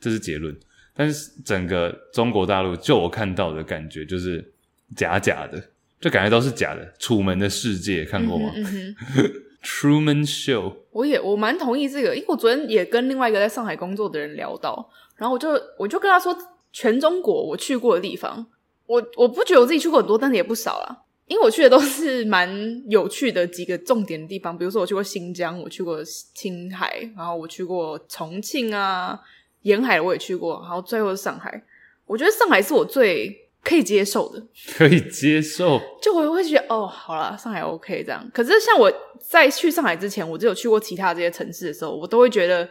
[0.00, 0.54] 这是结论。
[0.94, 4.52] 但是整个中国大陆，就我看到的感觉就是
[4.96, 5.62] 假假的，
[6.00, 6.92] 就感觉都是假的。
[6.98, 8.52] 楚门的世界看过吗？
[8.54, 9.32] 嗯哼嗯
[9.64, 10.74] Truman Show。
[10.90, 16.36] 我也我蛮同意这个，因为我昨天也跟另外一个在上海工作的人聊到，然后我就我就跟他说，
[16.72, 18.46] 全中国我去过的地方，
[18.86, 21.04] 我我不觉得我自己去过很多，但是也不少啦。
[21.28, 26.02] 因为我去的都是蛮有趣的几个重点的地方，比如说我去过新疆，我去过
[26.34, 29.18] 青海，然后我去过重庆啊，
[29.62, 31.62] 沿海我也去过，然后最后是上海。
[32.06, 34.42] 我觉得上海是我最可以接受的，
[34.74, 38.26] 可以接受，就我会觉得哦，好了，上海 OK 这样。
[38.32, 42.66] 可是像我在去上海之前，我只有去过其他这些城市的时候，我都会觉得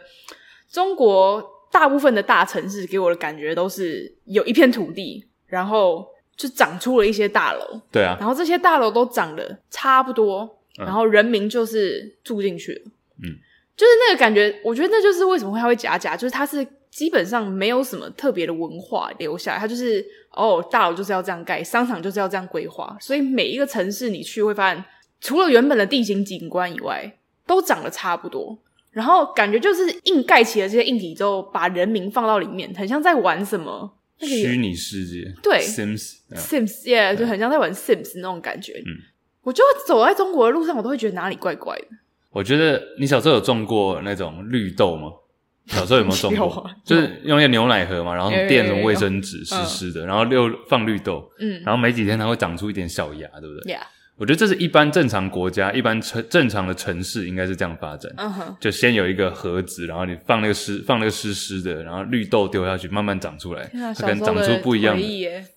[0.68, 1.40] 中国
[1.70, 6.04] 大部分的大城市给我的感觉都是有一片土地，然后
[6.38, 12.80] 就长出了一些大楼，对啊，然后这些大楼都长得差不多，然后人民就是住进去了，
[13.22, 13.36] 嗯，
[13.76, 16.66] 就是那个感觉，我觉得那就是为什么会它会假假，就是它是。
[16.90, 24.82] 基本上没有什么特别的文化留下来，它就是哦，大楼就是要这样盖，商场就是要这样规划，所以每一个城市你去会发现，
[25.20, 28.58] 除了原本的地形景观以外，都长得差不多。
[28.90, 38.72] 然后感觉就是硬盖起了这些硬体之后，把人民放到里面，很像在玩什么那个虚拟世界，对，Sims，Sims，yeah，就很像在玩 Sims 那种感觉。
[38.86, 38.96] 嗯，
[39.42, 41.86] 我就走在中国的路上，我都会觉得哪里怪怪的。
[42.30, 45.12] 我觉得你小时候有种过那种绿豆吗？
[45.68, 46.70] 小时候有没有种过？
[46.84, 53.76] 就是用一个牛奶盒嘛，然后垫什么卫生纸湿湿的，然后又放绿豆，嗯，然后没几天它会长出一点小芽，对不对？
[54.18, 58.12] 我觉得这是一般正常国家、一般城正常的城市应该是这样发展。
[58.16, 65.02] 嗯哼，就先有一个盒子，然后你放那个湿放那个湿湿的，然后绿豆丢下去，慢慢长出来，它可能长出不一样的。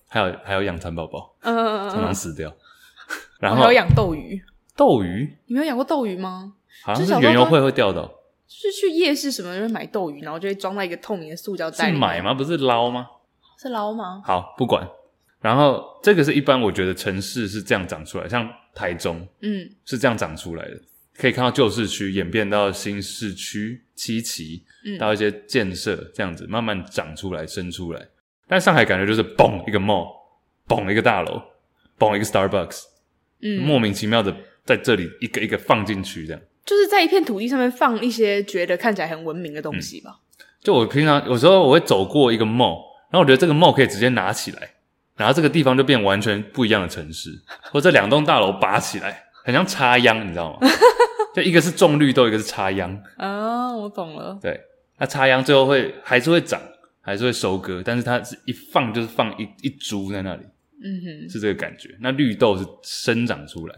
[0.08, 2.52] 还有还有养蚕宝宝，嗯嗯嗯，常常死掉。
[3.40, 4.40] 然后还有养斗鱼，
[4.76, 6.52] 斗鱼，你没有养过斗鱼吗？
[6.84, 8.06] 好像是园游会会钓到。
[8.46, 11.92] 就是去夜市什么，就会买斗鱼，然后就会装在一个透明的塑胶袋里。
[11.92, 12.32] 是买吗？
[12.34, 13.06] 不是捞吗？
[13.60, 14.22] 是捞吗？
[14.24, 14.86] 好，不管。
[15.42, 20.80] 然后这个是一般，我觉得城市是这样长出来，像台中，嗯，是这样长出来的。
[21.14, 28.00] 可以看到旧市区演变到新市区，七期，嗯，到一些建设这样子慢慢长出来、生出来。
[28.48, 30.08] 但上海感觉就是嘣一个 mall，
[30.66, 31.42] 嘣一个大楼，
[31.98, 32.84] 嘣一个 Starbucks，
[33.42, 36.40] 嗯，莫名其妙的在这里一个一个放进去这样。
[36.64, 40.20] 就是在一片土地上面放一些觉得看起来很文明的东西吧。
[40.38, 44.70] 嗯、就我平常有时候我会走过一个 mall，然后我觉得这个 mall 可以直接拿起来，
[45.16, 47.30] 然后这个地方就变完全不一样的城市。
[47.70, 50.68] 或者两栋大楼拔起来，很像插秧，你知道吗？
[51.34, 53.02] 就一个是种绿豆，一个是插秧。
[53.16, 54.38] 啊，我懂了。
[54.40, 54.60] 对，
[54.98, 56.60] 那插秧最后会还是会长，
[57.00, 60.42] 还是会收割，但是它是一放就是放一一株在那里。
[60.84, 61.96] 嗯哼，是这个感觉。
[62.00, 63.74] 那绿豆是生长出来。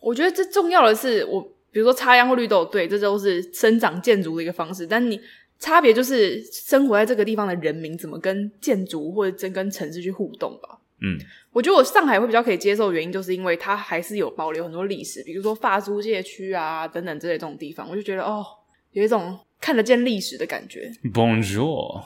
[0.00, 1.52] 我觉得这重要的是我。
[1.72, 4.86] 比如说插秧或绿豆，对，这都是生长建筑的一个方式。
[4.86, 5.20] 但你
[5.58, 10.78] 差别就是生活在这个地方的人民怎么跟建筑或者真跟城市去互动吧。
[11.00, 11.18] 嗯，
[11.52, 18.44] 我觉得我上海会比较可以接受的原因，就是因为它还是有保留很多历史，比如说法租界区啊等等之类这种地方，我就觉得哦，
[18.92, 20.90] 有一种看得见历史的感觉。
[21.12, 22.02] Bonjour，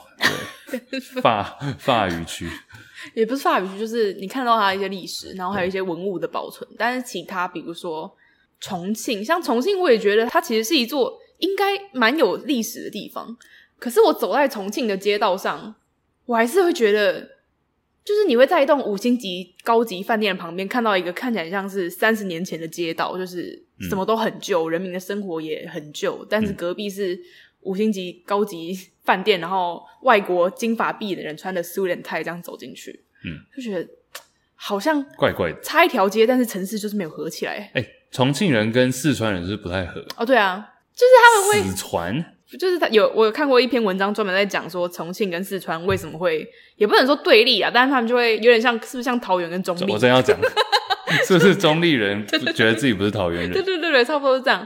[0.69, 2.49] 对， 法法语区
[3.13, 6.69] 也不是法语区，就是你看到它的一些历史，然后还有一些文物的保存。
[6.77, 8.13] 但是其他，比如说。
[8.63, 13.37] 重庆，像重庆，我也觉得它其实是一座应该蛮有历史的地方。
[13.77, 15.75] 可是我走在重庆的街道上，
[16.25, 17.21] 我还是会觉得，
[18.05, 27.19] 就是你会在一栋五星级高级饭店的旁边看到一个看起来像是三十年前的街道，就是什么都很旧，嗯、人民的生活也很旧，但是隔壁是
[27.61, 33.89] 五星级高级饭店，然后外国金发碧眼的人穿的 suit and tie 这样走进去，嗯，就觉得
[34.55, 40.05] 好像怪怪的，差一条街，但是城市就是没有合起来，欸重庆人跟四川人是不太合。
[40.17, 40.67] 哦，对啊，
[41.01, 42.25] 就是他们会四川，
[42.59, 49.91] 就是他有我有看过一篇文章，专门在讲说重庆跟四川为什么会，也不能说对立啊，但是他们就会有点像，是不是像桃园跟中立？
[49.91, 50.37] 我真要讲，
[51.25, 53.51] 是不是中立人觉得自己不是桃园人？
[53.51, 54.59] 对对对对，差不多是这样，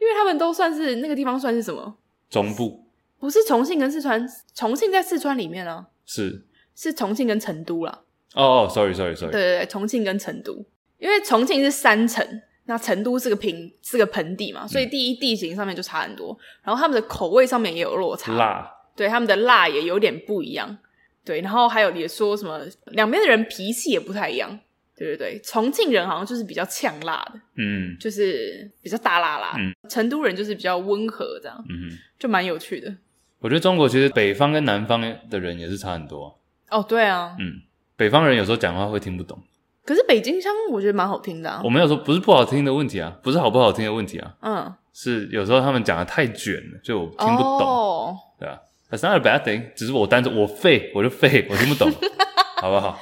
[0.00, 1.98] 因为他们都算是那个地方算是什么？
[2.30, 2.86] 中部？
[3.20, 8.00] 不是重庆跟四川，重庆在四川里面啊，是是重庆跟成都啦。
[8.34, 10.64] 哦哦，sorry sorry sorry，对对对，重庆跟成都，
[10.98, 12.26] 因为重庆是山城。
[12.64, 20.78] 那成都是个平，是个盆地嘛，所以第一地形上面就差很多，嗯、然后他们的口味上面也有落差，辣，对，他们的辣也有点不一样，
[21.24, 22.60] 对，然后还有也说什么
[22.92, 24.56] 两边的人脾气也不太一样，
[24.96, 32.94] 对对对，重庆人好像就是比较呛辣的，嗯，就是比较大辣辣，嗯，成都人就是比较温和这样，嗯哼，就蛮有趣的。
[33.40, 36.38] 我觉得中国其实北方跟南方的人也是差很多，
[36.70, 37.60] 哦，对啊，嗯，
[37.96, 39.42] 北方人有时候讲话会听不懂。
[39.84, 41.60] 可是北京腔我觉得蛮好听的啊。
[41.64, 44.34] 我没有说不是不好听的问题啊，不是好不好听的问题啊。
[44.42, 48.60] 嗯，是有时候他们讲的太卷了，就我听不懂，哦、对吧
[48.90, 51.90] ？That's not a bad thing，只是我单纯我废，我就废，我听不懂，
[52.60, 52.98] 好不好？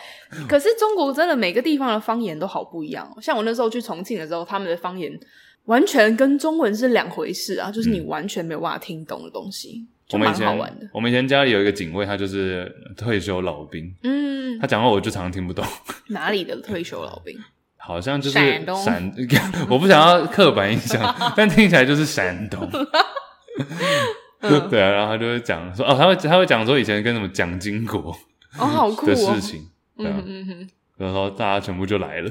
[0.49, 5.12] 可是中国真的每个地方的方言都好不一样，像我那时候去重庆的时候，他们的方言
[5.64, 9.87] 完全跟中文是两回事啊，就是你完全没有办法听懂的东西。
[9.87, 10.89] 嗯就蛮好玩的。
[10.93, 13.95] 我们以前家里有一个警卫，他就是退休老兵。
[14.03, 15.65] 嗯，他讲话我就常常听不懂。
[16.11, 17.39] 哪里的退休老兵？
[17.77, 18.79] 好像就是山东，
[19.71, 22.69] 我不想要刻板印象， 但听起来就是山东。
[24.41, 28.15] 对啊，然后他就会讲说，哦，他会他会讲说以前跟什么蒋经国
[28.59, 30.23] 哦，好酷的事情，对啊，
[30.99, 32.31] 然后大家全部就来了，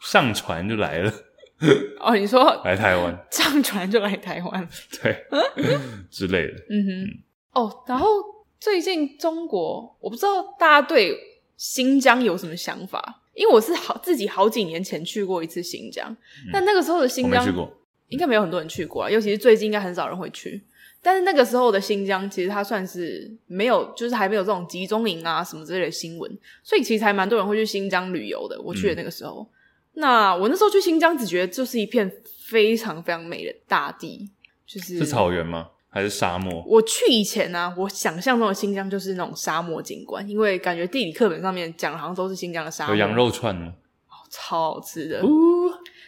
[0.00, 1.12] 上船就来了。
[2.00, 4.68] 哦，你说来台湾， 上船就来台湾，
[5.02, 5.24] 对
[6.10, 6.54] 之类的。
[6.70, 8.06] 嗯哼，哦，然后
[8.60, 11.16] 最近中国，我不知道大家对
[11.56, 16.08] 新疆有什么想法，因为我是好自己好几年前去过一次新疆，
[16.46, 17.44] 嗯、但那个时候的新疆，
[18.08, 20.62] 应该没有很多人去过啊，尤其是最近应该很少人会去。
[21.02, 28.60] 但是那个时候的新疆，其实它算是没有，就是还没有这种集中营啊什么之类的新闻，所以其实还蛮多人会去新疆旅游的。
[28.62, 29.42] 我去的那个时候。
[29.42, 29.54] 嗯
[29.98, 32.10] 那我那时候去新疆，只觉得就是一片
[32.46, 34.30] 非常非常美的大地，
[34.64, 35.70] 就是是草原吗？
[35.90, 36.62] 还是沙漠？
[36.66, 42.94] 我去以前呢、啊，我想象中的新疆就是那种沙漠景观，因为感觉地理课本上面讲的好像都是新疆的沙漠。
[42.94, 43.72] 有羊肉串吗？
[44.08, 45.20] 哦，超好吃的。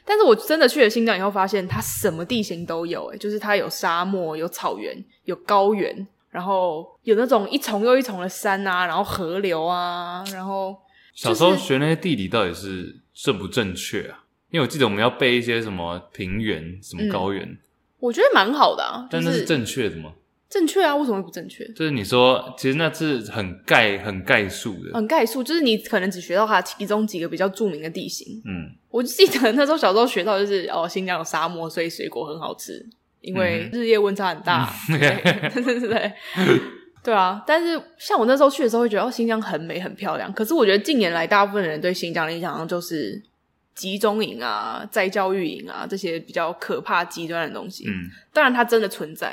[0.05, 10.77] 但是我真的去了新疆以后，发现它什么地形都有，诶就是它有沙漠、有草原、有高原，然后有那种一重又一重的山啊，然后河流啊，然后、
[11.13, 13.00] 就是、小时候学那些地理到底是？
[13.23, 14.25] 正不正确啊？
[14.51, 17.59] 因为我记得我们要背一些什么平原、什么高原，嗯、
[18.01, 19.07] 我觉得蛮好的啊。
[19.11, 20.13] 但那是正确的吗？
[20.49, 21.65] 正确啊，为什么会不正确？
[21.69, 28.43] 就是你说，其实那是很概、很概述的，很概述，就是你可能只学到它其中几个比较著名的地形。
[28.45, 32.85] 嗯，我记得 那时候小时候学到就是哦，新疆有沙漠，所以水果很好吃，
[33.21, 34.69] 因为日夜温差很大。
[34.89, 34.99] 对
[35.63, 36.13] 对对
[37.03, 37.15] 对。
[37.15, 40.33] 啊，但是像我那时候去的时候，会觉得哦，新疆很美很漂亮。
[40.33, 43.23] 可是我觉得近年来，大部分人对新疆的印象就是
[43.75, 47.85] 集中营啊、再教育营啊这些比较可怕极端的东西。
[47.89, 49.33] 嗯，当然它真的存在。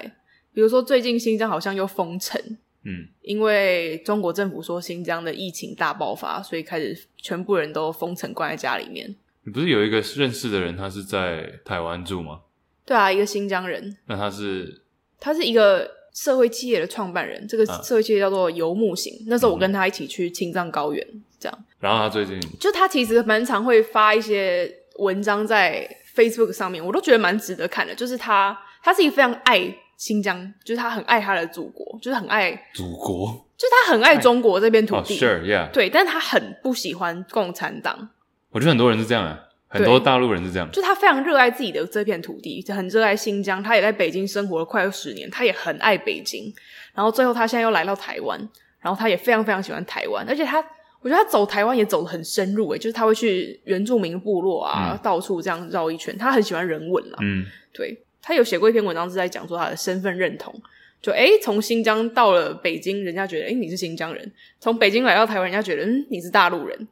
[0.53, 2.41] 比如说最近新疆好像又封城，
[2.83, 9.13] 嗯，因为中国政府说新疆的疫情大爆发，所以开始全部人都封城关在家里面。
[9.43, 12.39] 你不是有一个认识的人，他是在台湾住吗？
[12.85, 13.97] 对啊，一个新疆人。
[14.05, 14.81] 那他是？
[15.19, 15.96] 他是一个。
[16.17, 19.13] 社会企业的创办人，这个社会企业叫做游牧行。
[19.13, 21.07] 啊、那时候我跟他一起去青藏高原，
[21.39, 21.65] 这样。
[21.79, 27.93] 然后他最近就他其实蛮常会发一些文章在 Facebook 上面，我都觉得蛮值得看的。
[27.93, 35.13] 就是他，他是一个非常爱新疆，就是他很爱他的祖国，就是很爱祖国，就是他很爱中国这片土地。
[35.13, 35.69] Oh, sure, yeah.
[35.69, 38.09] 对，但是他很不喜欢共产党。
[38.49, 39.43] 我觉得很多人是这样啊。
[39.77, 43.61] 很多大陆人是这样，就他非常热爱自己的这片土地，很热爱新疆。
[43.61, 46.53] 他也在北京生活了快要十年，他也很爱北京。
[46.93, 48.39] 然后最后他现在又来到台湾，
[48.81, 50.25] 然后他也非常非常喜欢台湾。
[50.27, 50.57] 而且他，
[51.01, 56.17] 我觉得他走台湾也走得很深入，诶，就是他会去原住民部落啊，嗯、到处这样绕一圈。
[56.17, 60.53] 他很喜欢人文啦，嗯，对，他有写过一篇文章是在讲说他的身份认同，
[61.01, 64.23] 就诶，从新疆到了北京，人家觉得诶，你是新疆人；
[64.59, 66.87] 从北京来到台湾，人家觉得嗯，你是大陆人。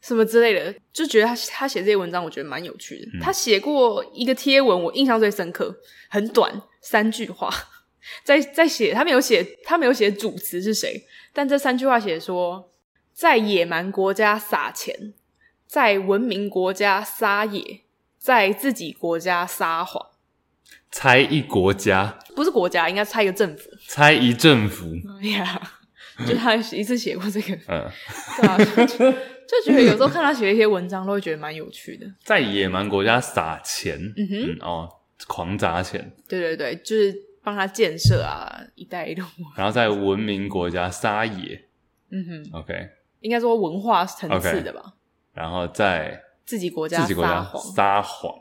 [0.00, 3.06] 什么之类的，就觉得他他写这些文章，我觉得蛮有趣的。
[3.12, 5.76] 嗯、他写过一个贴文，我印象最深刻，
[6.08, 7.52] 很短，三句话，
[8.24, 12.70] 在在写，他没有写，他没有写主词是谁，但这三句话写说，
[13.12, 15.12] 在野蛮国家撒钱，
[15.66, 17.82] 在文明国家撒野，
[18.18, 20.06] 在自己国家撒谎，
[20.90, 24.86] 猜一国家，不是国家，应该猜一个政府，猜一政府，
[25.22, 25.60] 哎呀，
[26.26, 27.90] 就他一次写过这个，嗯，
[28.40, 29.14] 对啊。
[29.50, 32.06] 就觉得有时候看他写一些文章，都会觉得蛮有趣的。
[32.22, 34.88] 在野蛮国家撒钱，嗯哼，嗯哦，
[35.26, 36.12] 狂砸钱。
[36.28, 39.24] 对对对，就是帮他建设啊，一带一路。
[39.56, 41.64] 然后在文明国家撒野，
[42.10, 42.74] 嗯哼，OK，
[43.20, 44.80] 应该说文化层次的吧。
[44.84, 44.92] Okay.
[45.32, 48.34] 然后在自己国家撒谎，撒谎。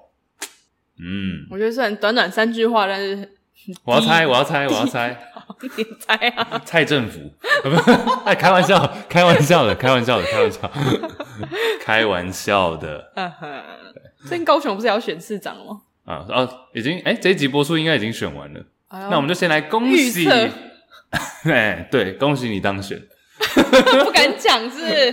[1.00, 3.36] 嗯，我觉得虽然短短三句话，但是。
[3.84, 5.18] 我要猜，我要猜，我要猜，
[5.78, 6.62] 你猜啊？
[6.66, 7.20] 蔡政府，
[7.64, 7.92] 不是，
[8.26, 10.72] 哎，开玩笑，开玩笑的，开玩笑的，开玩笑，
[11.82, 13.12] 开玩笑的。
[13.16, 13.64] 嗯哼，
[14.28, 15.82] 最近高雄不是要选市长吗？
[16.06, 18.62] 啊哦，已经，哎，这一集播出应该已经选完了。
[18.90, 20.28] 那我们就先来恭喜，
[21.46, 23.00] 哎，对，恭喜你当选。
[24.04, 25.12] 不敢讲是？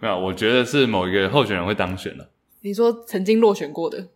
[0.00, 2.28] 没有，我觉得是某一个候选人会当选了。
[2.60, 4.08] 你说曾经落选过的？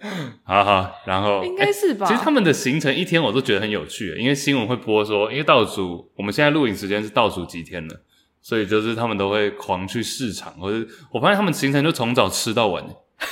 [0.44, 2.10] 好好，然后应该是吧、欸。
[2.10, 8.00] 其实他们的行程一天我都觉得很有趣，因为新闻会播说，因为倒数，我们现在录影时间是倒数几天了，
[8.40, 12.82] 所以就是他们都会狂去市场，或者我发现他们行程就从早吃到晚，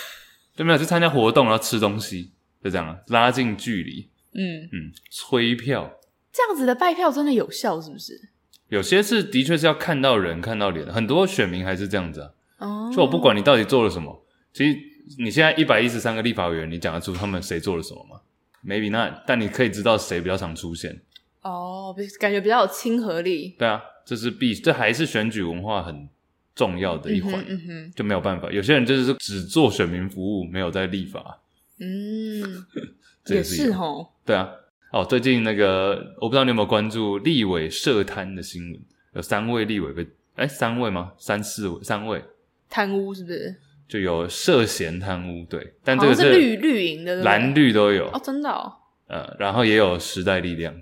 [0.54, 0.78] 对没有？
[0.78, 4.10] 去参加活动，然后吃东西，就这样拉近距离。
[4.34, 5.90] 嗯嗯，催票
[6.30, 8.28] 这样子的拜票真的有效是不是？
[8.68, 12.30] 有些是的确是要看到人看到脸，很多选民还是这样子啊。
[12.58, 14.78] 哦，就我不管你到底做了什么，其实。
[15.16, 18.20] 你现在一百一十三个立法委员，你讲得出他们谁做了什么吗
[18.64, 21.00] ？Maybe not，但你可以知道谁比较常出现。
[21.42, 23.54] 哦，感觉比较有亲和力。
[23.58, 26.08] 对啊，这是必，这还是选举文化很
[26.54, 28.50] 重要的一环，嗯哼，就没有办法。
[28.50, 31.40] 有些人就是只做选民服务，没有在立法。
[31.78, 32.66] 嗯，
[33.24, 34.08] 这也是哦。
[34.26, 34.50] 对啊，
[34.92, 38.80] 哦，最近那个我不知道你有没有关注立委涉贪的新闻，
[39.14, 41.12] 有三位立委被，哎，三位吗？
[41.16, 42.22] 三四位，三位
[42.68, 43.56] 贪污是不是？
[43.88, 48.70] 就有涉嫌贪污，对，但这个是绿绿营的，蓝绿都有哦，真的哦。
[49.06, 50.74] 呃，然后也有时代力量，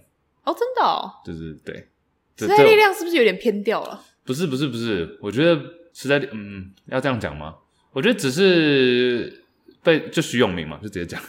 [0.43, 1.87] 哦，真的哦，就是对，
[2.37, 4.03] 时代力量是不是有点偏掉了？
[4.25, 5.57] 不是，不是，不是，我觉得
[5.93, 7.55] 时代力，嗯，要这样讲吗？
[7.93, 9.45] 我觉得只是
[9.85, 11.23] 被就徐永明嘛，就直接讲，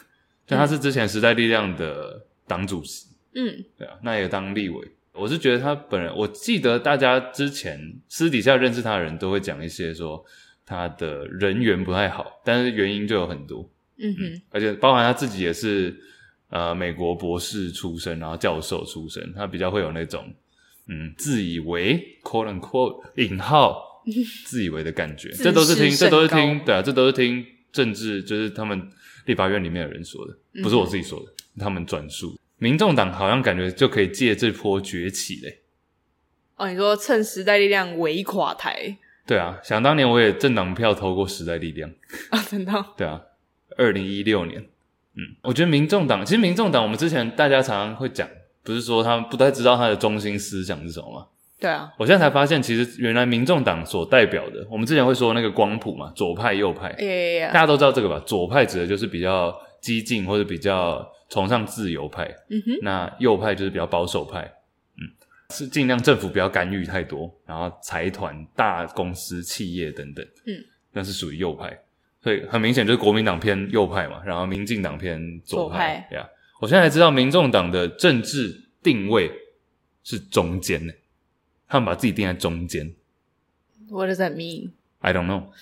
[0.47, 3.05] 就他是之前时代力量的党主席，
[3.36, 4.91] 嗯，对啊，那也当立委。
[5.13, 10.25] 我是觉得他本人，我记得大家之前私底下认识他的人都会讲一些说。
[10.68, 15.95] 他的人缘不太好，但是原因就有很多，嗯哼，嗯，而且包含他自己也是
[16.49, 20.30] 呃美国博士出身，然后教授出身，他比较会有那种
[20.88, 24.03] 嗯自以为 quote unquote 引号
[24.45, 28.89] 自以为的感觉，这都是听这都是听对啊，这都是听政治就是他们
[29.26, 32.38] 立法院里面的人说的，不是我自己说的，嗯、他们转述。
[32.57, 35.59] 民众党好像感觉就可以借这波崛起嘞，
[36.57, 38.97] 哦，你说趁时代力量围垮台。
[39.28, 41.89] 对啊，想当年我也政党票投过时代力量
[42.32, 42.71] 啊，真的。
[42.95, 43.21] 对啊，
[43.78, 48.28] 二零一六年，嗯，我觉得民众党，其实民众党我们之前大家常常会讲，
[48.63, 51.28] 不是说他们不太知道他的中心思想是什么吗？
[51.59, 56.93] 对啊，我现在才发现，其实原来民众党所代表的，我们之前会说那个光谱嘛，左派右派，
[57.51, 58.21] 大家都知道这个吧？
[58.25, 64.53] 左派指的就是比较激进或者比较崇尚自由派，嗯哼，那右派就是比较保守派。
[65.54, 71.80] 是尽量政府不要干预太多，然后财团、大公司、企业等等，嗯，那是属于右派，
[72.22, 76.28] 所以很明显就是国民党偏右派嘛，然后民进党偏左派，对啊。
[76.60, 79.32] 我现在才知道民众党的政治定位
[80.04, 80.91] 是中间呢，
[81.68, 82.93] 他们把自己定在中间。
[83.89, 84.72] What does that mean?
[85.00, 85.43] I don't know。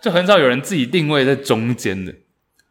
[0.00, 2.14] 就很少有人自己定位在中间的。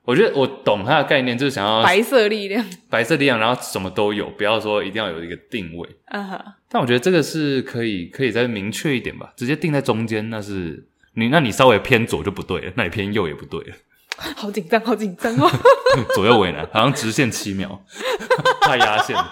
[0.06, 5.90] 我觉得我懂他的概念，就是想要白色力量，白色力量，然后什么都有，不要说一定要有一个定位。
[6.06, 6.56] 啊哈！
[6.70, 13.76] 但我觉得这个是可以，可以再明确一点吧，直接定在中间，那是你，那你稍微偏左就不对了，那你偏右也不对了。
[14.38, 15.50] 好紧张，好紧张哦！
[16.14, 17.84] 左右为难，好像直线七秒，
[18.62, 19.32] 太压线了。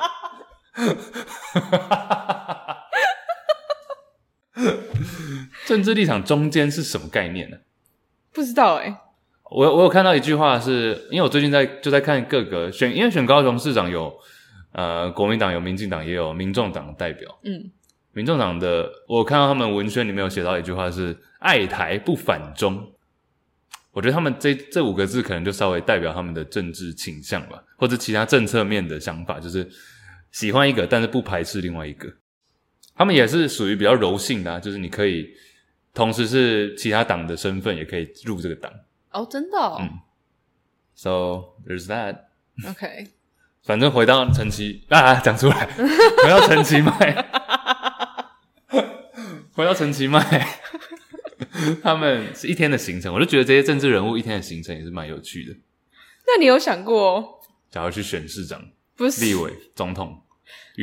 [5.66, 7.58] 政治立场中间是什么概念呢？
[8.34, 8.98] 不知道哎、欸。
[9.54, 14.12] 我我有看到一句话是，因为我最近在就在看各个选，因为选高雄市长有
[14.72, 17.70] 呃国民党有民进党也有民众党的代表，嗯，
[18.14, 22.84] 民众党的我看到他们文宣里面有写到一句话是爱台不反中，
[23.92, 29.70] 我觉得他们这这五个字可能就稍微代表他们的政治倾向吧，或者其他政策面的想法，就是
[30.32, 32.12] 喜欢一个但是不排斥另外一个，
[32.96, 35.30] 他们也是属于比较柔性的啊，就是你可以
[35.94, 38.74] 同时是其他党的身份也可以入这个党。
[39.14, 39.78] 哦，oh, 真的哦。
[39.80, 40.00] 嗯
[40.96, 41.10] ，So
[41.66, 42.26] there's that.
[42.70, 43.08] OK，
[43.64, 45.66] 反正回到陈其啊，讲出来，
[46.24, 46.92] 回到陈其迈，
[49.54, 50.48] 回到陈其迈，
[51.82, 55.56] 他们是一天的行程，我就觉得这些政治人物一天的行程也是蛮有趣的。
[56.28, 60.22] 那你有想过，假如去选市长、不是立委、总统，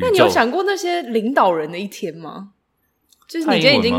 [0.00, 2.52] 那你有想过那些领导人的一天吗？
[3.28, 3.94] 就是你今天已经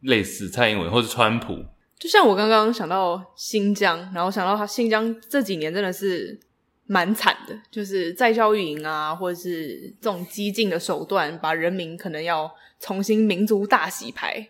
[0.00, 1.66] 类似蔡英文或者川普。
[2.00, 6.40] 就像我刚刚想到新疆，然后想到他新疆这几年真的是
[6.86, 14.48] 蛮惨的，就是在教育营啊，或者是这种激进的手段，把人民可能要重新民族大洗牌。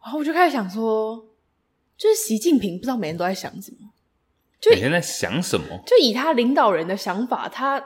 [0.00, 1.16] 然后我就开始想说，
[1.96, 3.90] 就是习近平不知道每天都在想什么，
[4.60, 5.82] 就每天在想什么？
[5.84, 7.80] 就以他领导人的想法，他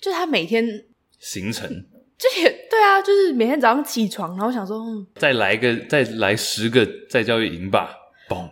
[0.00, 0.84] 就他每天
[1.20, 1.86] 行程，
[2.18, 7.96] 这也对啊，就是每天早上起床，然后想说，嗯，再来一个，再来十个再教育营吧。
[8.28, 8.48] 嘣，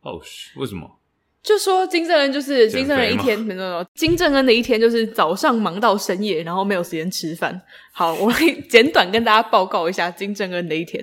[0.02, 0.20] 哦，
[0.56, 0.98] 为什么？
[1.42, 7.62] 就说金正恩就是金正恩一天，没有没有，金正恩的一天就是早上忙到深夜，然后没有时间吃饭。
[7.92, 11.00] 好，我来简短跟大家报告一下金正恩的一天。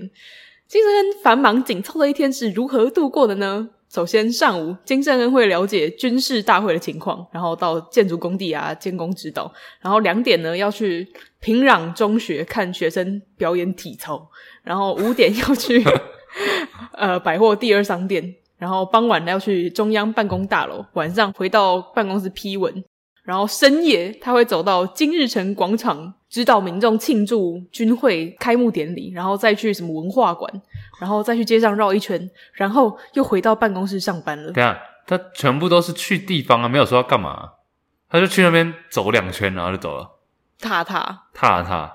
[0.68, 3.70] 金正恩繁忙紧凑的一天是如何度过的呢？
[3.94, 9.54] 首先上午，金正恩会了解军事大会的情况，然后到建筑工地啊监工指导。
[9.80, 11.08] 然后两点呢要去
[11.40, 14.28] 平壤中学看学生表演体操，
[14.64, 15.84] 然后五点要去
[16.98, 18.34] 呃百货第二商店。
[18.58, 22.74] 然后傍晚要去中央办公大楼，晚上回到办公室批文，
[23.24, 30.50] 然后深夜他会走到金日成广场指导民众庆祝军会开幕典礼，然后再去什么文化馆，
[31.00, 34.52] 然后再去街上绕一圈，然后又回到办公室上班了。
[34.52, 37.52] 对啊，他全部都是去地方啊，没有说要干嘛，
[38.10, 40.10] 他就去那边走两圈，然后就走了，
[40.60, 41.92] 踏踏踏踏。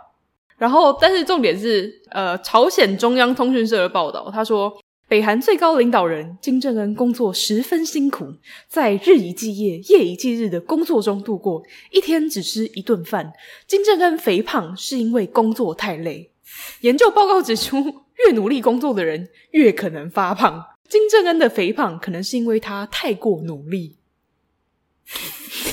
[0.57, 4.77] 然后，但是重点是，呃，朝鲜中央通讯社的报道，他说。
[5.11, 8.35] 北韩最高领导人金正恩工作十分辛苦，
[8.69, 13.33] 在日以继夜、夜以继日的工作中度过，一天只吃一顿饭。
[13.67, 16.31] 金正恩肥胖是因为工作太累。
[16.83, 17.83] 研究报告指出，
[18.27, 20.67] 越努力工作的人越可能发胖。
[20.89, 23.99] 金正恩的肥胖可能是因为他太过努力。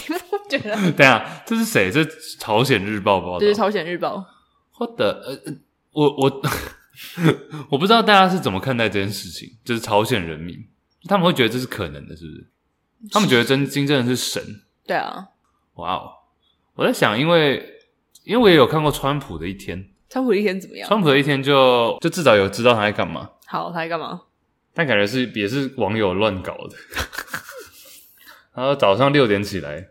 [0.10, 0.76] 你不觉得？
[0.91, 1.91] 等下，这是谁？
[1.91, 3.39] 这是朝鲜日报报道。
[3.39, 4.26] 这是朝鲜日报。
[4.78, 5.54] 我的呃，
[5.91, 6.41] 我我。
[7.70, 10.56] 我不知道大家是怎么看待这件事情，就是朝鲜人民，
[11.10, 12.48] 他们会觉得这是可能的，是不是？
[13.12, 14.41] 他们觉得真金正恩是神？
[14.88, 15.28] 对啊。
[15.74, 16.10] 哇哦！
[16.76, 17.82] 我在想，因为
[18.24, 20.88] 因为我也有看过川普的一天，川普的一天怎么样？
[20.88, 23.30] 川普的一天就就至少有知道他在干嘛。
[23.47, 24.22] 好，他在干嘛？
[24.74, 26.76] 但感觉是也是网友乱搞的。
[28.53, 29.88] 然后早上六点起来，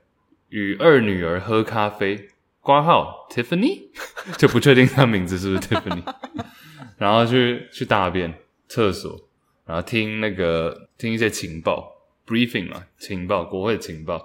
[0.48, 2.28] 与二女儿喝咖啡，
[2.60, 3.88] 挂号 Tiffany，
[4.38, 6.02] 就不确定他名字是不是 Tiffany。
[6.96, 8.32] 然后去去大便
[8.68, 9.20] 厕所，
[9.66, 11.92] 然后听那个听一些情报
[12.26, 14.24] briefing 嘛，情报国会情报，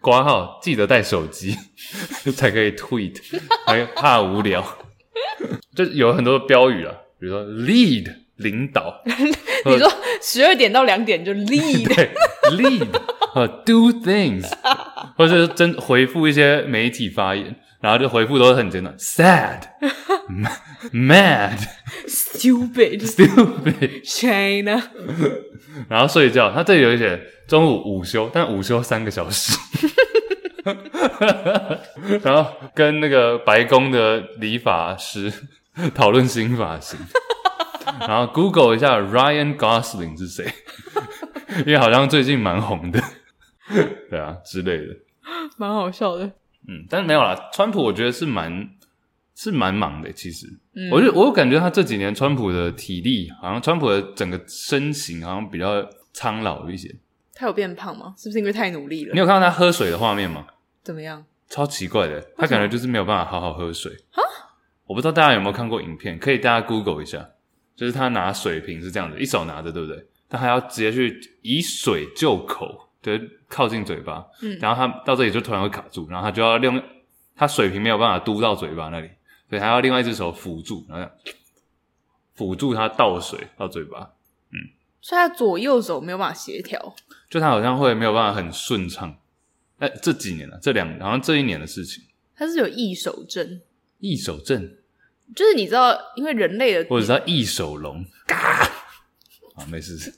[0.00, 1.56] 挂号记得带手机
[2.36, 3.20] 才可以 tweet，
[3.66, 4.62] 还怕无聊，
[5.74, 9.92] 就有很多标语啊，比如说 lead 领导， 你说
[10.22, 12.08] 十二点到两点就 lead
[12.52, 12.86] lead
[13.32, 14.44] 和 do things，
[15.16, 17.56] 或者是真回复一些媒体发言。
[17.80, 19.60] 然后就回复都是很简短，sad、
[20.90, 21.58] mad、
[22.08, 24.82] stupid、stupid、China。
[25.86, 29.54] 然后睡觉，他这里有一些中午午休，但午休三个小时。
[32.22, 35.32] 然后跟那个白宫的理发师
[35.94, 36.98] 讨论新发型。
[38.00, 40.50] 然后 Google 一下 Ryan Gosling 是谁，
[41.66, 43.00] 因为好像最近蛮红的，
[44.10, 44.96] 对啊之类的，
[45.58, 46.24] 蛮好笑的。
[46.66, 47.50] 嗯，但是没有啦。
[47.52, 48.70] 川普我觉得是蛮
[49.36, 56.88] 是蛮忙的，其实，嗯、我就我感觉他这几年川普的体力，好像川普的整个身形好像比较苍老一些。
[57.34, 58.14] 他有变胖吗？
[58.16, 59.12] 是不是因为太努力了？
[59.12, 60.46] 你有看到他喝水的画面吗？
[60.82, 61.24] 怎么样？
[61.48, 64.20] 超奇怪的，他感觉就是没有办法好好喝水啊！
[64.86, 67.28] 我不知道大家有没有看过影片，可以大家 Google 一下，
[67.76, 70.06] 就是他拿水瓶是这样子，一手拿着，对不对？
[70.28, 72.88] 但他要直接去以水就口。
[73.02, 73.20] 对，
[73.50, 76.82] 靠近嘴巴，嗯，然后他到这里就突然会卡住，然后他就要用
[77.36, 79.10] 他水瓶没有办法嘟到嘴巴那里，
[79.50, 81.10] 所以他要另外一只手辅助，然后
[82.34, 84.10] 辅助他倒水到嘴巴，
[84.52, 84.56] 嗯，
[85.02, 86.94] 所以他左右手没有办法协调，
[87.28, 89.16] 就他好像会没有办法很顺畅。
[89.78, 92.04] 哎，这几年了，这两好像这一年的事情，
[92.36, 93.60] 他是有异手症，
[93.98, 94.76] 异手症
[95.34, 98.62] 就是你知道，因为人类的，或者是他异手龙，嘎，
[99.56, 100.12] 啊，没事，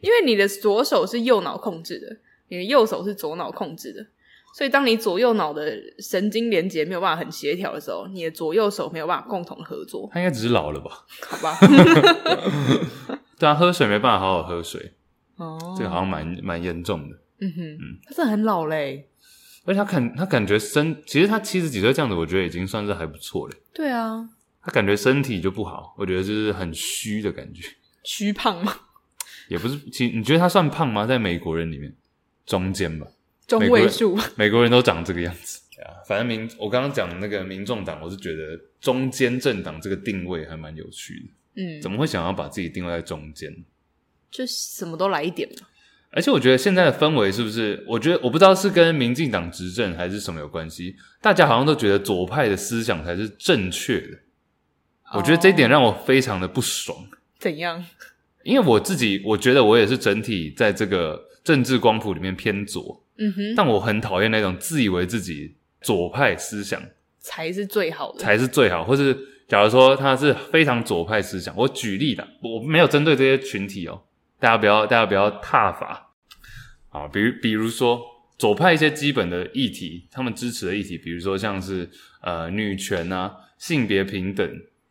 [0.00, 2.16] 因为你的左手是右脑控制的。
[2.48, 4.06] 你的右手是左脑控制的，
[4.54, 10.08] 所以当你左右脑的神经连接没有办法很协调的时候，你的左右手没有办法共同合作。
[10.12, 11.04] 他应该只是老了吧？
[11.22, 11.58] 好吧。
[13.36, 14.92] 对啊，喝水没办法好好喝水。
[15.36, 17.16] 哦，这个好像蛮蛮严重的。
[17.40, 19.08] 嗯哼，嗯，他真的很老嘞。
[19.64, 23.54] 而且他感他感觉身，其实他七十几岁这样子，我觉得已经算是还不错了。
[23.72, 24.28] 对啊。
[24.62, 27.62] 他感觉身体就不好，我觉得就是很虚的感觉。
[28.02, 28.74] 虚胖吗？
[29.48, 31.06] 也不是，其实你觉得他算胖吗？
[31.06, 31.94] 在美国人里面。
[32.46, 33.08] 中间吧，
[33.48, 35.60] 中位数，美国人都长这个样子。
[35.82, 41.60] 啊，反正民我刚刚讲的那个民众党，我是觉得中间政党这个定位还蛮有趣的。
[41.60, 43.52] 嗯，怎么会想要把自己定位在中间？
[44.30, 45.66] 就什么都来一点嘛。
[46.10, 47.84] 而且我觉得现在的氛围是不是？
[47.86, 50.96] 我觉得我不知道是跟民进党执政还是什么有关系。
[51.20, 54.18] 大家好像都觉得左派的思想才是正确的。
[55.12, 56.96] 我觉得这一点让我非常的不爽。
[57.38, 57.84] 怎样？
[58.44, 63.04] 因为我自己，我觉得我也是整体在这个政治光谱里面偏左。
[63.18, 63.54] 嗯哼。
[63.54, 66.82] 但我很讨厌那种自以为自己左派思想
[67.20, 69.14] 才是最好的，才是最好，或是
[69.48, 74.00] 假如说他是非常左派思想，我举例的，我没有针对这些群体哦，
[74.46, 76.14] 大家不要，大家不要踏伐。
[76.90, 78.00] 啊，比如比如说
[78.38, 81.90] 左派一些基本的议题，他们支持的议题，比如说像是
[82.22, 84.48] 呃女权啊、性别平等，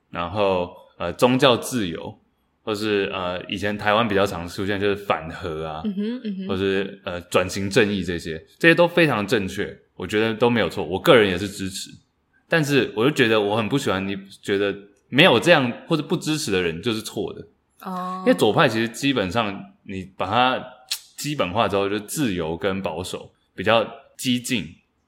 [0.10, 2.20] 然后呃宗教自由，
[2.64, 11.89] 或是呃以前台湾比较常出现就是反核啊，嗯哼嗯哼或是呃转型正义这些，这些都非常正确，我觉得都没有错，我个人也是支持。
[12.49, 14.76] 但是我就觉得我很不喜欢你觉得
[15.08, 17.47] 没有这样或者不支持的人就是错的
[17.86, 20.64] 哦，因为左派其实基本上你把它。
[21.18, 24.68] 基本化之后，就是自由跟保守，比较激进，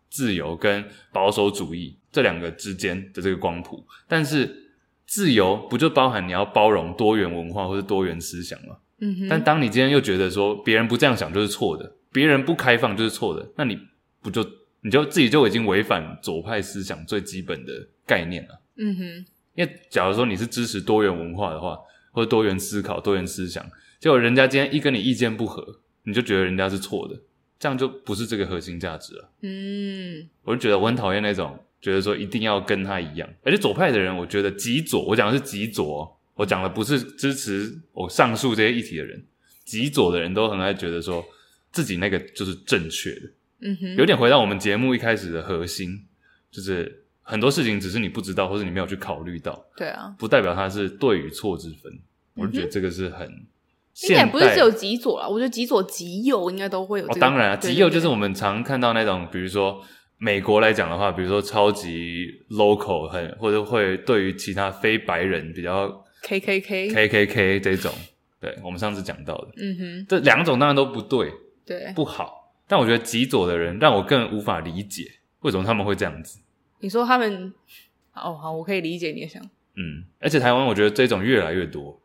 [0.09, 3.85] 自由跟保守主义这两个之间的这个光谱。
[4.07, 4.71] 但是
[5.05, 8.77] 自由不就包含你要包容多元文化或是多元思想吗？
[8.99, 9.27] 嗯哼。
[9.29, 13.77] 但当你今天又觉得说别人不这样想就是错的，别人不开放就是错的，那你
[14.21, 14.43] 不就
[14.81, 17.73] 你就自己就已经违反左派思想最基本的
[18.05, 18.61] 概念了？
[18.77, 19.25] 嗯哼。
[19.55, 21.77] 因为假如说你是支持多元文化的话，
[22.17, 23.63] 或者多元思考、多元思想，
[23.99, 25.81] 结果人家今天一跟你意见不合。
[26.01, 27.15] 你就觉得人家是错的，
[27.59, 29.29] 这样就不是这个核心价值了。
[29.41, 39.23] 嗯，我就觉得我很讨厌那种觉得说一定要跟他一样，而且左派的人，我觉得极左，我讲的是极左，我讲的不是支持我上述这些议题的人，
[39.63, 41.23] 极左的人都很爱觉得说
[41.71, 43.29] 自己那个就是正确的。
[43.59, 46.05] 嗯哼，有点回到我们节目一开始的核心，
[46.49, 49.65] 就是很多事情只是你不知道，或者你没有去考虑到。
[49.75, 51.99] 对啊，不代表它是对与错之分。
[52.37, 53.27] 我就觉得这个是很。
[54.07, 59.81] 应该不是只有极左啦，我觉得极左极右应该都会有、当然啊，极右就是我们常看到那种，比如说
[60.19, 65.89] 美国来讲的话，比如说超级 local 很，或者会对于其他非白人比较
[66.21, 67.91] K K K K K K 这种，
[68.39, 71.33] 对，我们上次讲到的，嗯哼，这两种当然都不对，
[71.65, 72.53] 对，不好。
[72.67, 75.05] 但我觉得极左的人让我更无法理解
[75.39, 76.37] 为什么他们会这样子。
[76.81, 77.51] 你说他们，
[78.13, 79.41] 哦，好，我可以理解你的想。
[79.75, 81.99] 嗯，而且台湾我觉得这种越来越多。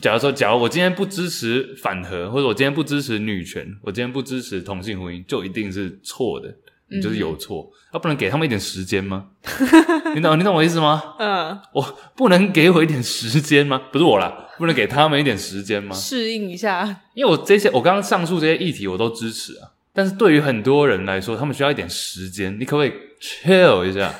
[0.00, 6.54] 假如说，假如我今天不支持反核，或者我今天不支持女权，我今天不支持同性婚姻，就一定是错的，
[6.88, 7.68] 你就是有错。
[7.90, 9.26] 那、嗯啊、不能给他们一点时间吗？
[10.14, 11.02] 你懂，你懂我意思吗？
[11.18, 13.80] 嗯，我不能给我一点时间吗？
[13.90, 15.94] 不是我啦，不能给他们一点时间吗？
[15.96, 17.00] 适应一下。
[17.14, 22.54] 因为我这些，我刚刚上述这些议题我都支持啊，但是对于很多人来说，他们需要一点时间。
[22.60, 24.14] 你可不可以 chill 一下？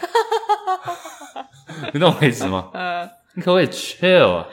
[1.93, 2.71] 你懂我意思吗？
[2.73, 4.47] 嗯，你可不可以 chill 啊？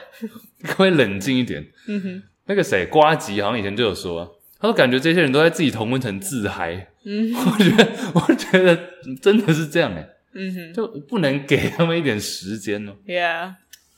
[0.64, 1.66] 可以冷静一点？
[1.88, 6.88] 嗯哼，那个谁，瓜吉好像以前就有说，他说感觉这些人都在自己同温层自嗨。
[7.04, 8.78] 嗯，我觉得，我觉得
[9.20, 10.08] 真的是这样诶。
[10.34, 12.92] 嗯哼，就不能给他们一点时间哦。
[13.06, 13.54] Yeah。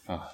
[0.07, 0.29] 啊。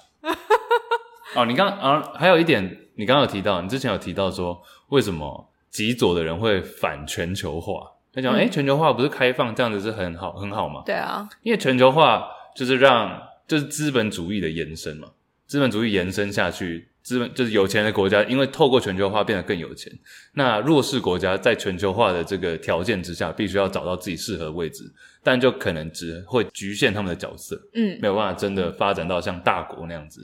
[1.35, 7.91] 哦，你刚啊，还有一点，你刚刚有提到，你之前有提到说，为什么极左的人会反全球化？
[8.13, 10.83] 他讲，诶，全球化不是开放，这样子是很好，很好嘛？
[10.85, 15.09] 对啊，因为全球化就是让，就是资本主义的延伸嘛。
[15.47, 19.93] 资本主义延伸下去，资本就是有钱的国家，因为透过全球化变得更有钱。
[20.33, 24.91] 那弱势国家在全球化的这个条件之下，必须要找到自己适合的位置，
[25.23, 30.23] 但就可能只会局限他们的角色，嗯，没有办法真的发展到像大国那样子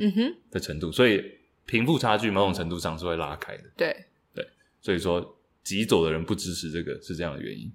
[0.50, 0.90] 的程度。
[0.90, 1.24] 嗯、所以
[1.68, 3.64] 贫富差距某种程度上是会拉开的。
[3.78, 3.96] 对
[4.34, 4.44] 对，
[4.82, 7.72] 所以说极左的人不支持这个是这样的原因。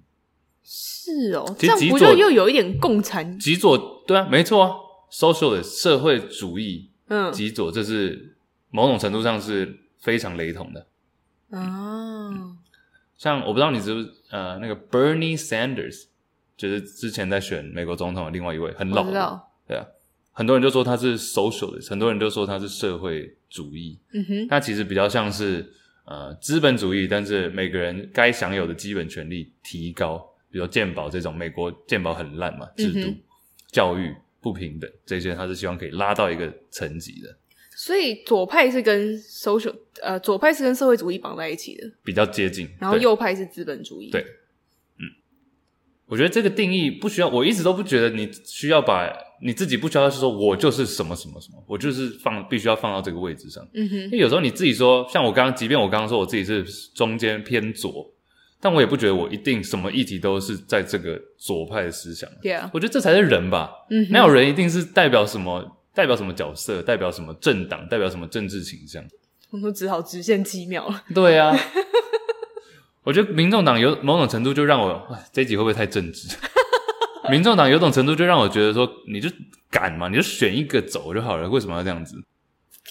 [0.65, 3.39] 是哦，这样不就又有一点共产？
[3.39, 4.71] 极左对啊，没错啊
[5.09, 6.91] ，social 的社会主义。
[7.07, 8.35] 嗯，极左这是
[8.69, 10.87] 某种程度上是非常雷同的。
[11.49, 12.57] 哦、嗯，
[13.17, 16.05] 像我不知道你知不知呃，那个 Bernie Sanders，
[16.57, 19.85] 就是之前在选美国总统的另外一位很老的，对啊，
[20.33, 23.97] 很多人就说他是 socialist，很多人就说他是社会主义。
[24.11, 25.73] 嗯哼，他其实比较像是
[26.05, 30.17] 呃资本主义，但是每个人该享有的基本权利提高，
[30.51, 33.19] 比如说健保这种，美国健保很烂嘛，制度、嗯、
[33.71, 34.13] 教育。
[34.41, 37.37] 不平等这些，他是希望可以拉到一个层级的。
[37.75, 42.67] 所以左派是跟 social 呃，左派是跟社会主义绑在一起的，比较接近。
[42.79, 44.09] 然后右派是资本主义。
[44.09, 44.21] 对，
[44.99, 45.05] 嗯，
[46.07, 49.07] 我觉得这个定义不需要，我一直都不觉得你需要把
[49.43, 53.63] 你自己不需要是说我就是什么什么什么，我就是放必须要放到这个位置上。
[53.75, 56.63] 嗯哼，因为有时候你自己说，像我刚刚，即便我刚刚说我自己是
[56.95, 58.11] 中间偏左，
[58.59, 62.29] 但我也不觉得我一定什么议题都是在这个左派的思想。
[62.41, 63.71] 对啊，我觉得这才是人吧。
[63.89, 69.03] 嗯哼，没有人一定是代表什么，代表什么角色，代表什么政党，代表什么政治倾向。
[69.51, 71.03] 我们只好直线七秒了。
[71.13, 71.57] 对啊，
[73.03, 76.35] 我觉得民众党有某种程度就让我，这一集会不会太政治？
[77.29, 79.29] 民众党有种程度就让我觉得说，你就
[79.69, 82.15] 敢嘛，你就选一个走就好了，为什么要这样子？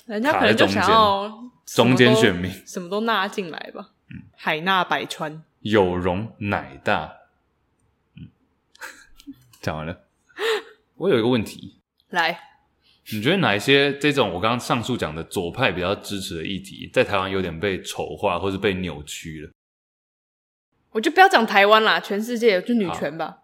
[0.06, 3.88] 人家可能就想要中间选民，什么都纳进来吧。
[4.10, 7.16] 嗯，海纳百川，有容乃大。
[8.16, 8.28] 嗯，
[9.60, 10.04] 讲完了。
[10.94, 12.38] 我有一个问题，来，
[13.12, 19.50] 你觉得哪一些这种我刚刚上述讲的左派比较支持的议题，在台湾有点被丑化，或是被扭曲了？
[20.92, 23.38] 我就不要讲台湾啦，全世界就女权吧。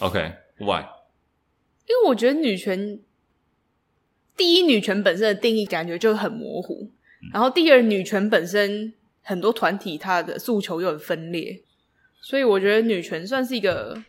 [0.00, 0.88] OK，Why？Okay,
[1.86, 3.00] 因为我觉得女权，
[4.36, 6.90] 第一，女权本身的定义感觉就很模糊，
[7.22, 8.94] 嗯、然后第二，女权本身。
[9.22, 11.62] 很多团体它的诉求又很分裂，
[12.20, 14.02] 所以我觉得女权算是一个，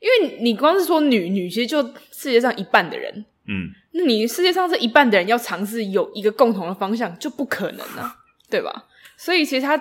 [0.00, 1.82] 因为你光是说女女，其实就
[2.12, 8.16] 世界上一半的人，嗯，那你世界上这一半的人要尝试有一个共同的方向，就不可能啊，
[8.48, 8.86] 对吧？
[9.16, 9.80] 所以其实它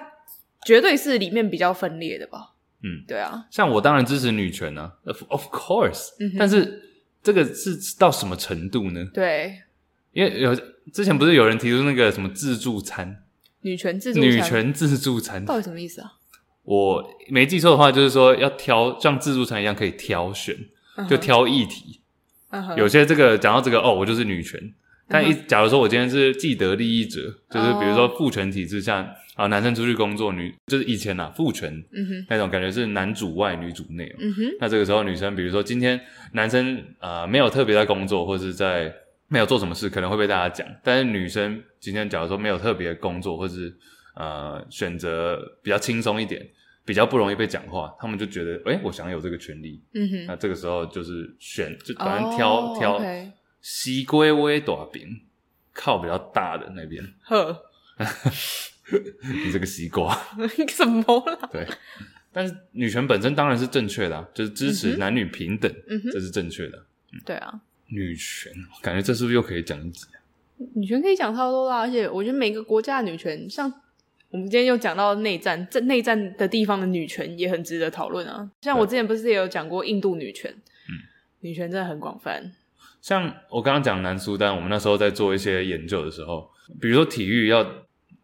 [0.65, 6.83] 绝对是里面比较分裂的吧，嗯，对啊，像我当然支持女权呢，啊，of course，嗯，但是
[7.21, 9.05] 这个是到什么程度呢？
[9.13, 9.61] 对，
[10.11, 10.53] 因为有
[10.93, 13.22] 之前不是有人提出那个什么自助餐。
[13.63, 16.13] 女权自助餐，女权自助餐到底什么意思啊？
[16.63, 20.55] 我没记错的话，就是说要挑像自助餐一样可以挑选
[20.95, 21.09] ，uh huh.
[21.09, 21.99] 就挑议题。
[22.51, 22.77] Uh huh.
[22.77, 24.59] 有些这个讲到这个哦，我就是女权。
[25.09, 27.53] 但一假如说我今天是既得利益者，uh.
[27.53, 28.97] 就是比如说父权体制下
[29.35, 29.47] 啊，uh.
[29.49, 32.25] 男生出去工作，女就是以前呐、啊、父权、uh.
[32.29, 34.09] 那种感觉是男主外女主内。
[34.19, 34.57] 嗯哼、uh，huh.
[34.61, 35.99] 那这个时候女生，比如说今天
[36.31, 38.93] 男生啊、呃、没有特别在工作，或是在。
[39.33, 40.67] 没有做什么事，可能会被大家讲。
[40.83, 43.75] 但是女生今天假如说没有特别的工作，或是
[44.15, 46.47] 呃选择比较轻松一点，
[46.85, 49.81] 比较不容易被讲话，他们就觉得，诶，我想有这个权利。
[49.95, 50.25] 嗯哼。
[50.27, 53.01] 那这个时候就是选，就反正挑、oh, 挑
[53.59, 55.07] 西龟微大饼，
[55.73, 57.03] 靠比较大的那边。
[57.23, 57.59] 呵，
[59.45, 60.15] 你这个西瓜。
[60.69, 61.49] 什么啦？
[61.51, 61.67] 对。
[62.31, 66.77] 但是女权本身当然是正确的、啊，就是支持男女平等，嗯、这是正确的。
[67.13, 67.61] 嗯、对啊。
[67.87, 70.17] 女权，感觉这是不是又可以讲一集啊？
[70.75, 73.71] 女权可以讲超多啦，而且我觉得每个国家的女权，像
[74.29, 78.49] 我们今天又讲到内战，这内战的地方的女权也很值得讨论啊。
[78.61, 80.97] 像我之前不是也有讲过印度女权，嗯，
[81.41, 82.51] 女权真的很广泛。
[83.01, 87.61] 像我刚刚讲南苏丹，我们那时候在做一些研究的时候，比如说体育要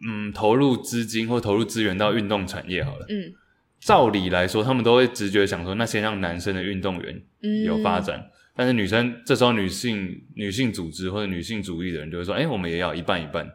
[0.07, 3.33] 嗯投入资金或投入资源到运动产业好了，嗯，
[3.79, 7.21] 照理来说，他们都会直觉想说，那先让男生的运动员
[7.65, 8.29] 有发展。
[8.59, 13.49] 嗯但是女生这时候，女性女性组织或者女性主义的人就会说：“哎，我们也要一半一半，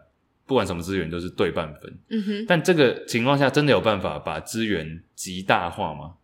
[0.46, 2.46] 不管什么资源都是对半分。”嗯哼。
[2.48, 6.14] 但这个情况下，真的有办法把资源极大化吗？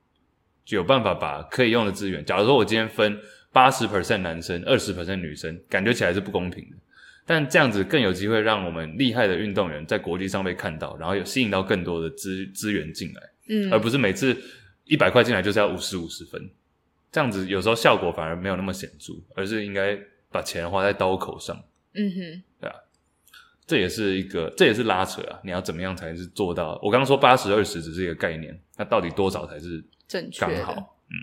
[0.65, 3.19] 就有办法把可以用的资源，假如说我今天分
[3.53, 6.77] 八十 percent 男生，二十 percent 女生，感觉起来是不公平的。
[7.27, 13.21] 但这样子更有机会让我们厉害的运动员在国际上被看到，然后有吸引到更多的资资源进来，
[13.51, 14.35] 嗯，而不是每次
[14.87, 16.49] 一百块进来就是要五十五十分。
[17.13, 19.99] 这样子有时候效果反而没有那么显著，而是应该
[20.31, 21.57] 把钱花在刀口上。
[21.95, 22.77] 嗯哼，对啊，
[23.67, 25.41] 这也是一个，这也是拉扯啊。
[25.43, 26.79] 你要怎么样才是做到？
[26.83, 30.41] 我刚刚说八十二十只是一个概念，那到底多少才是正确？
[30.41, 31.15] 刚好，嗯，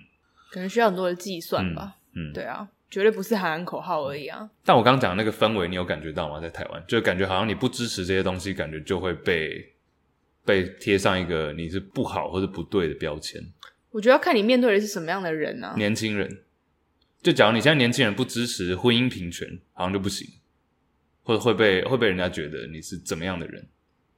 [0.52, 1.96] 可能需要很多的计算吧。
[2.14, 4.50] 嗯，嗯对啊，绝对不是喊喊口号而已啊。
[4.66, 6.42] 但我刚刚讲的那个氛围，你有感觉到吗？
[6.42, 9.74] 在台湾，就感觉好像你不支持这些东西，感觉就会被
[10.44, 13.42] 被贴上一个你是不好或者不对的标签。
[13.98, 15.74] 我觉得要看你面对的是什么样的人啊。
[15.76, 16.44] 年轻人，
[17.24, 20.28] 就假如你现在年轻人不支持婚姻平权，好像就不行，
[21.24, 23.68] 或者会被会被人家觉得你是怎么样的人？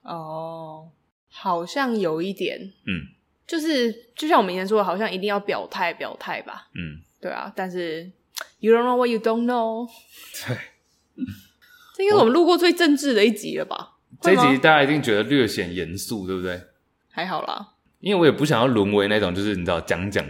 [0.01, 0.91] 哦，
[1.29, 3.07] 好像有一点，嗯，
[3.47, 7.49] 就是就像我们以前说的，好像一定要表态表态吧，嗯，对啊。
[7.55, 8.11] 但是
[8.59, 9.89] you don't know what you don't know，
[10.45, 10.57] 对，
[11.95, 13.93] 这应该是我们录过最政治的一集了吧？
[14.19, 16.61] 这一集大家一定觉得略显严肃，对不对？
[17.09, 17.75] 还好啦。
[17.99, 20.25] 因为我也不想要沦为那种，就是你知道讲讲，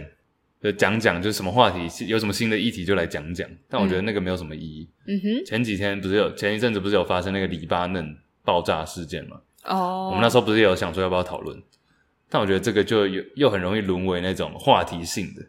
[0.62, 3.48] 就讲讲，就是什么话题有什么新的议题就来讲讲。
[3.68, 4.88] 但我觉得那个没有什么意义。
[5.06, 5.44] 嗯哼。
[5.44, 9.40] 前几天不是有前一阵子不是有发生那个黎巴嫩爆炸事件吗？
[9.64, 10.08] 哦。
[10.08, 11.62] 我们那时候不是有想说要不要讨论？
[12.28, 15.42] 但我觉得这个就又又很容易沦为那种话题性的，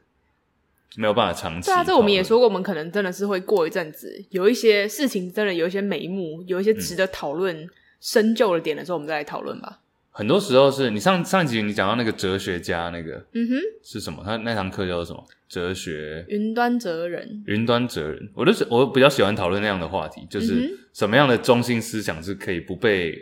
[0.98, 1.68] 没有办法长期。
[1.68, 7.70] 对啊，这我们也说过，我们可能真的是会过一阵子，有一些事情真的有一些眉目，有一些值得讨论、
[8.00, 9.80] 深究的点的时候，我们再来讨论吧。
[10.22, 14.22] 很多时候是你上上一集你讲到那个哲学家那个，嗯哼，是什么？
[14.24, 15.26] 他那堂课叫做什么？
[15.50, 16.24] 哲学？
[16.30, 17.44] 云端哲人？
[17.48, 18.30] 云端哲人？
[18.36, 23.14] 我就是我比较喜欢讨论那样的话题，就是什么样的中心思想是可以不被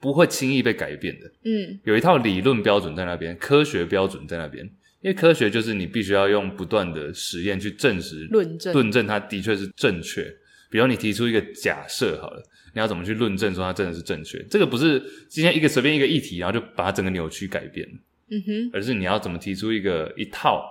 [0.00, 1.30] 不不会轻易被改变的。
[1.44, 4.64] 嗯，有一套理论标准在那边，科学标准在那边。
[5.02, 10.24] 因为科学就是你必须要用不断的实验去证实、论证、论证它的确是正确。
[10.70, 12.42] 比如你提出一个假设好了，
[12.76, 14.38] 你要怎么去论证说它真的是正确？
[14.50, 17.88] 这个不是今天一个随便一个议题，然后就把它整个扭曲改变。
[18.28, 20.62] 嗯哼，而是你要怎么提出一个一套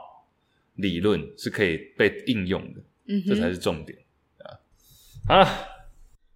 [0.75, 3.97] 理论是可以被应用的，嗯哼，这才是重点
[4.37, 4.53] 啊。
[5.27, 5.45] 好了，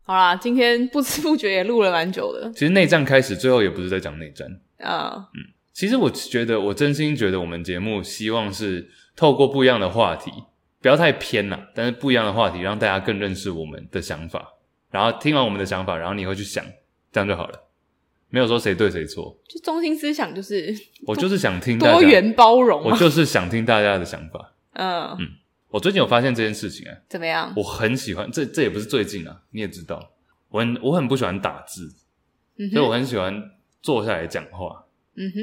[0.02, 2.52] 好啦，今天不知不觉也录了蛮久的。
[2.54, 5.30] 其实内战开始，最后也不是在讲内战啊。
[5.36, 10.32] 嗯，其实我觉得，我真心觉得，我们节目希望是透过不一样的话题，
[10.82, 14.54] 不要太偏了，但是不一样的话题，让大家更认识我们的想法，
[14.92, 16.64] 然后听完我们的想法，然后你会去想，
[17.12, 17.68] 这样就好了。
[18.30, 20.72] 没有说谁对谁错，就中心思想就是，
[21.08, 24.54] 我就是想听大家多元包容，我就是想听大家的想法。
[24.74, 25.28] 嗯嗯，
[25.70, 27.52] 我最近有发现这件事情啊，怎么样？
[27.56, 30.12] 我很喜欢这，这也不是最近啊，你也知道，
[30.50, 31.92] 我很我很不喜欢打字，
[32.60, 34.86] 嗯，所以我很喜欢坐下来讲话。
[35.16, 35.42] 嗯哼，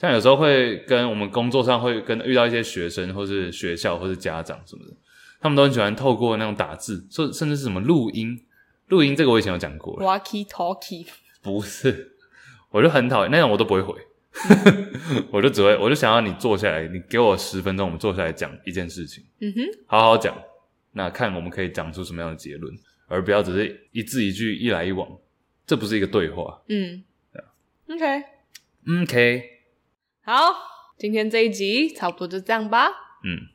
[0.00, 4.94] 像有时候会跟我们工作上会跟遇到一些学生，或是学校，或是家长什么的，
[5.40, 8.40] 他们都很喜欢透过那种打字，甚甚至是什么录音，
[8.88, 11.06] 录音这个我以前有讲过，walkie talkie，
[11.42, 12.16] 不是。
[12.70, 13.94] 我就很讨厌那种，我都不会回，
[15.32, 20.36] 我就只会，我就想要你坐下来，你给我十分钟，我们坐下来讲一件事情，嗯哼，好好讲，
[20.92, 22.74] 那看我们可以讲出什么样的结论，
[23.06, 25.08] 而不要只是一字一句一来一往，
[25.66, 26.62] 这不是一个对话。
[26.68, 29.42] 嗯，对，OK，OK，
[30.20, 30.54] 好，
[30.98, 32.88] 今天这一集差不多就这样吧。
[33.24, 33.48] 嗯，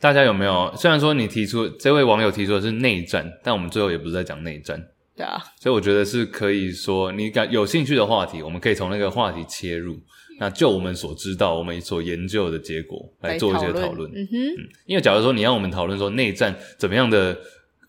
[0.00, 0.72] 大家有没有？
[0.76, 4.80] 虽然说你提出这位网友提出的是内战，但我们最后也不是在讲内战。
[5.16, 9.98] 对啊，所以我觉得是可以说，你感有兴趣的话题，我们可以从那个话题切入。
[10.38, 14.10] 那就我们所知道，我们所研究的结果来做一些讨论。
[14.10, 17.34] 嗯哼，嗯，因为假如说你让我们讨论说内战怎么样的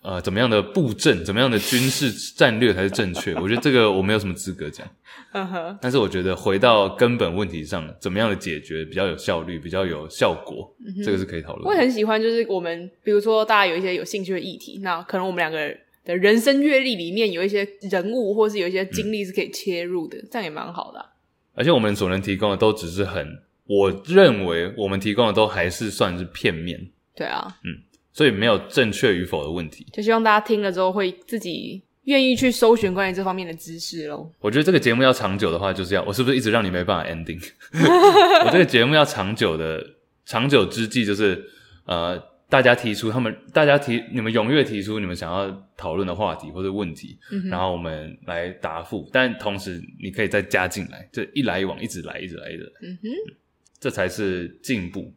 [0.08, 4.88] 呃怎么样的布阵，怎么样的军事战略才是正确， 我觉得这个我没有什么资格讲。
[5.34, 11.68] 嗯哼，但是我觉得回到根本问题上，怎么样的解决比较有效率，比较有效果，嗯、这个是可以讨论。
[11.68, 15.78] 我也很喜欢，就是我们比如说大家有一些有兴趣的议题，那可能我们两个人。
[16.08, 21.06] 的人生阅历里面有一些人物，或是有一些经历是可以切入的，嗯、这样也蛮好的、啊。
[21.54, 26.80] 而且我们所能提供的都只是很，我认为我们提供的都还是算是片面。
[27.14, 27.84] 对啊，嗯，
[28.18, 29.86] 所以没有正确与否的问题。
[29.94, 34.28] 就希望大家听了之后会自己愿意去搜寻关于这方面的知识喽。
[34.40, 37.40] 我觉得这个节目要长久的话，就是要我是不是一直让你没办法 ending？
[38.44, 39.86] 我这个节目要长久的，
[40.26, 41.46] 长久之计就是
[41.86, 42.22] 呃。
[42.50, 49.06] 大家提出他们，大家提你们踊跃提出你们想要讨论的话题或者问题，嗯、然后我们来答复。
[49.12, 53.36] 但同时你可以再加进来，这一来一往，一直来，一直来，一直来，嗯哼嗯，
[53.82, 55.14] 这才是进步。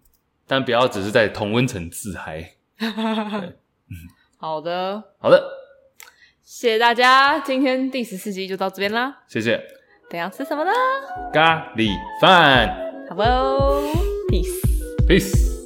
[0.49, 2.51] 但不要只是在同温层自嗨。
[4.39, 5.43] 好的，好的，
[6.43, 9.23] 谢谢大家，今天第十四集就到这边啦。
[9.29, 9.61] 谢谢。
[10.09, 10.73] 等下吃什么呢？
[11.33, 12.75] 咖喱饭。
[13.09, 13.23] 好不
[14.31, 15.60] ，peace，peace。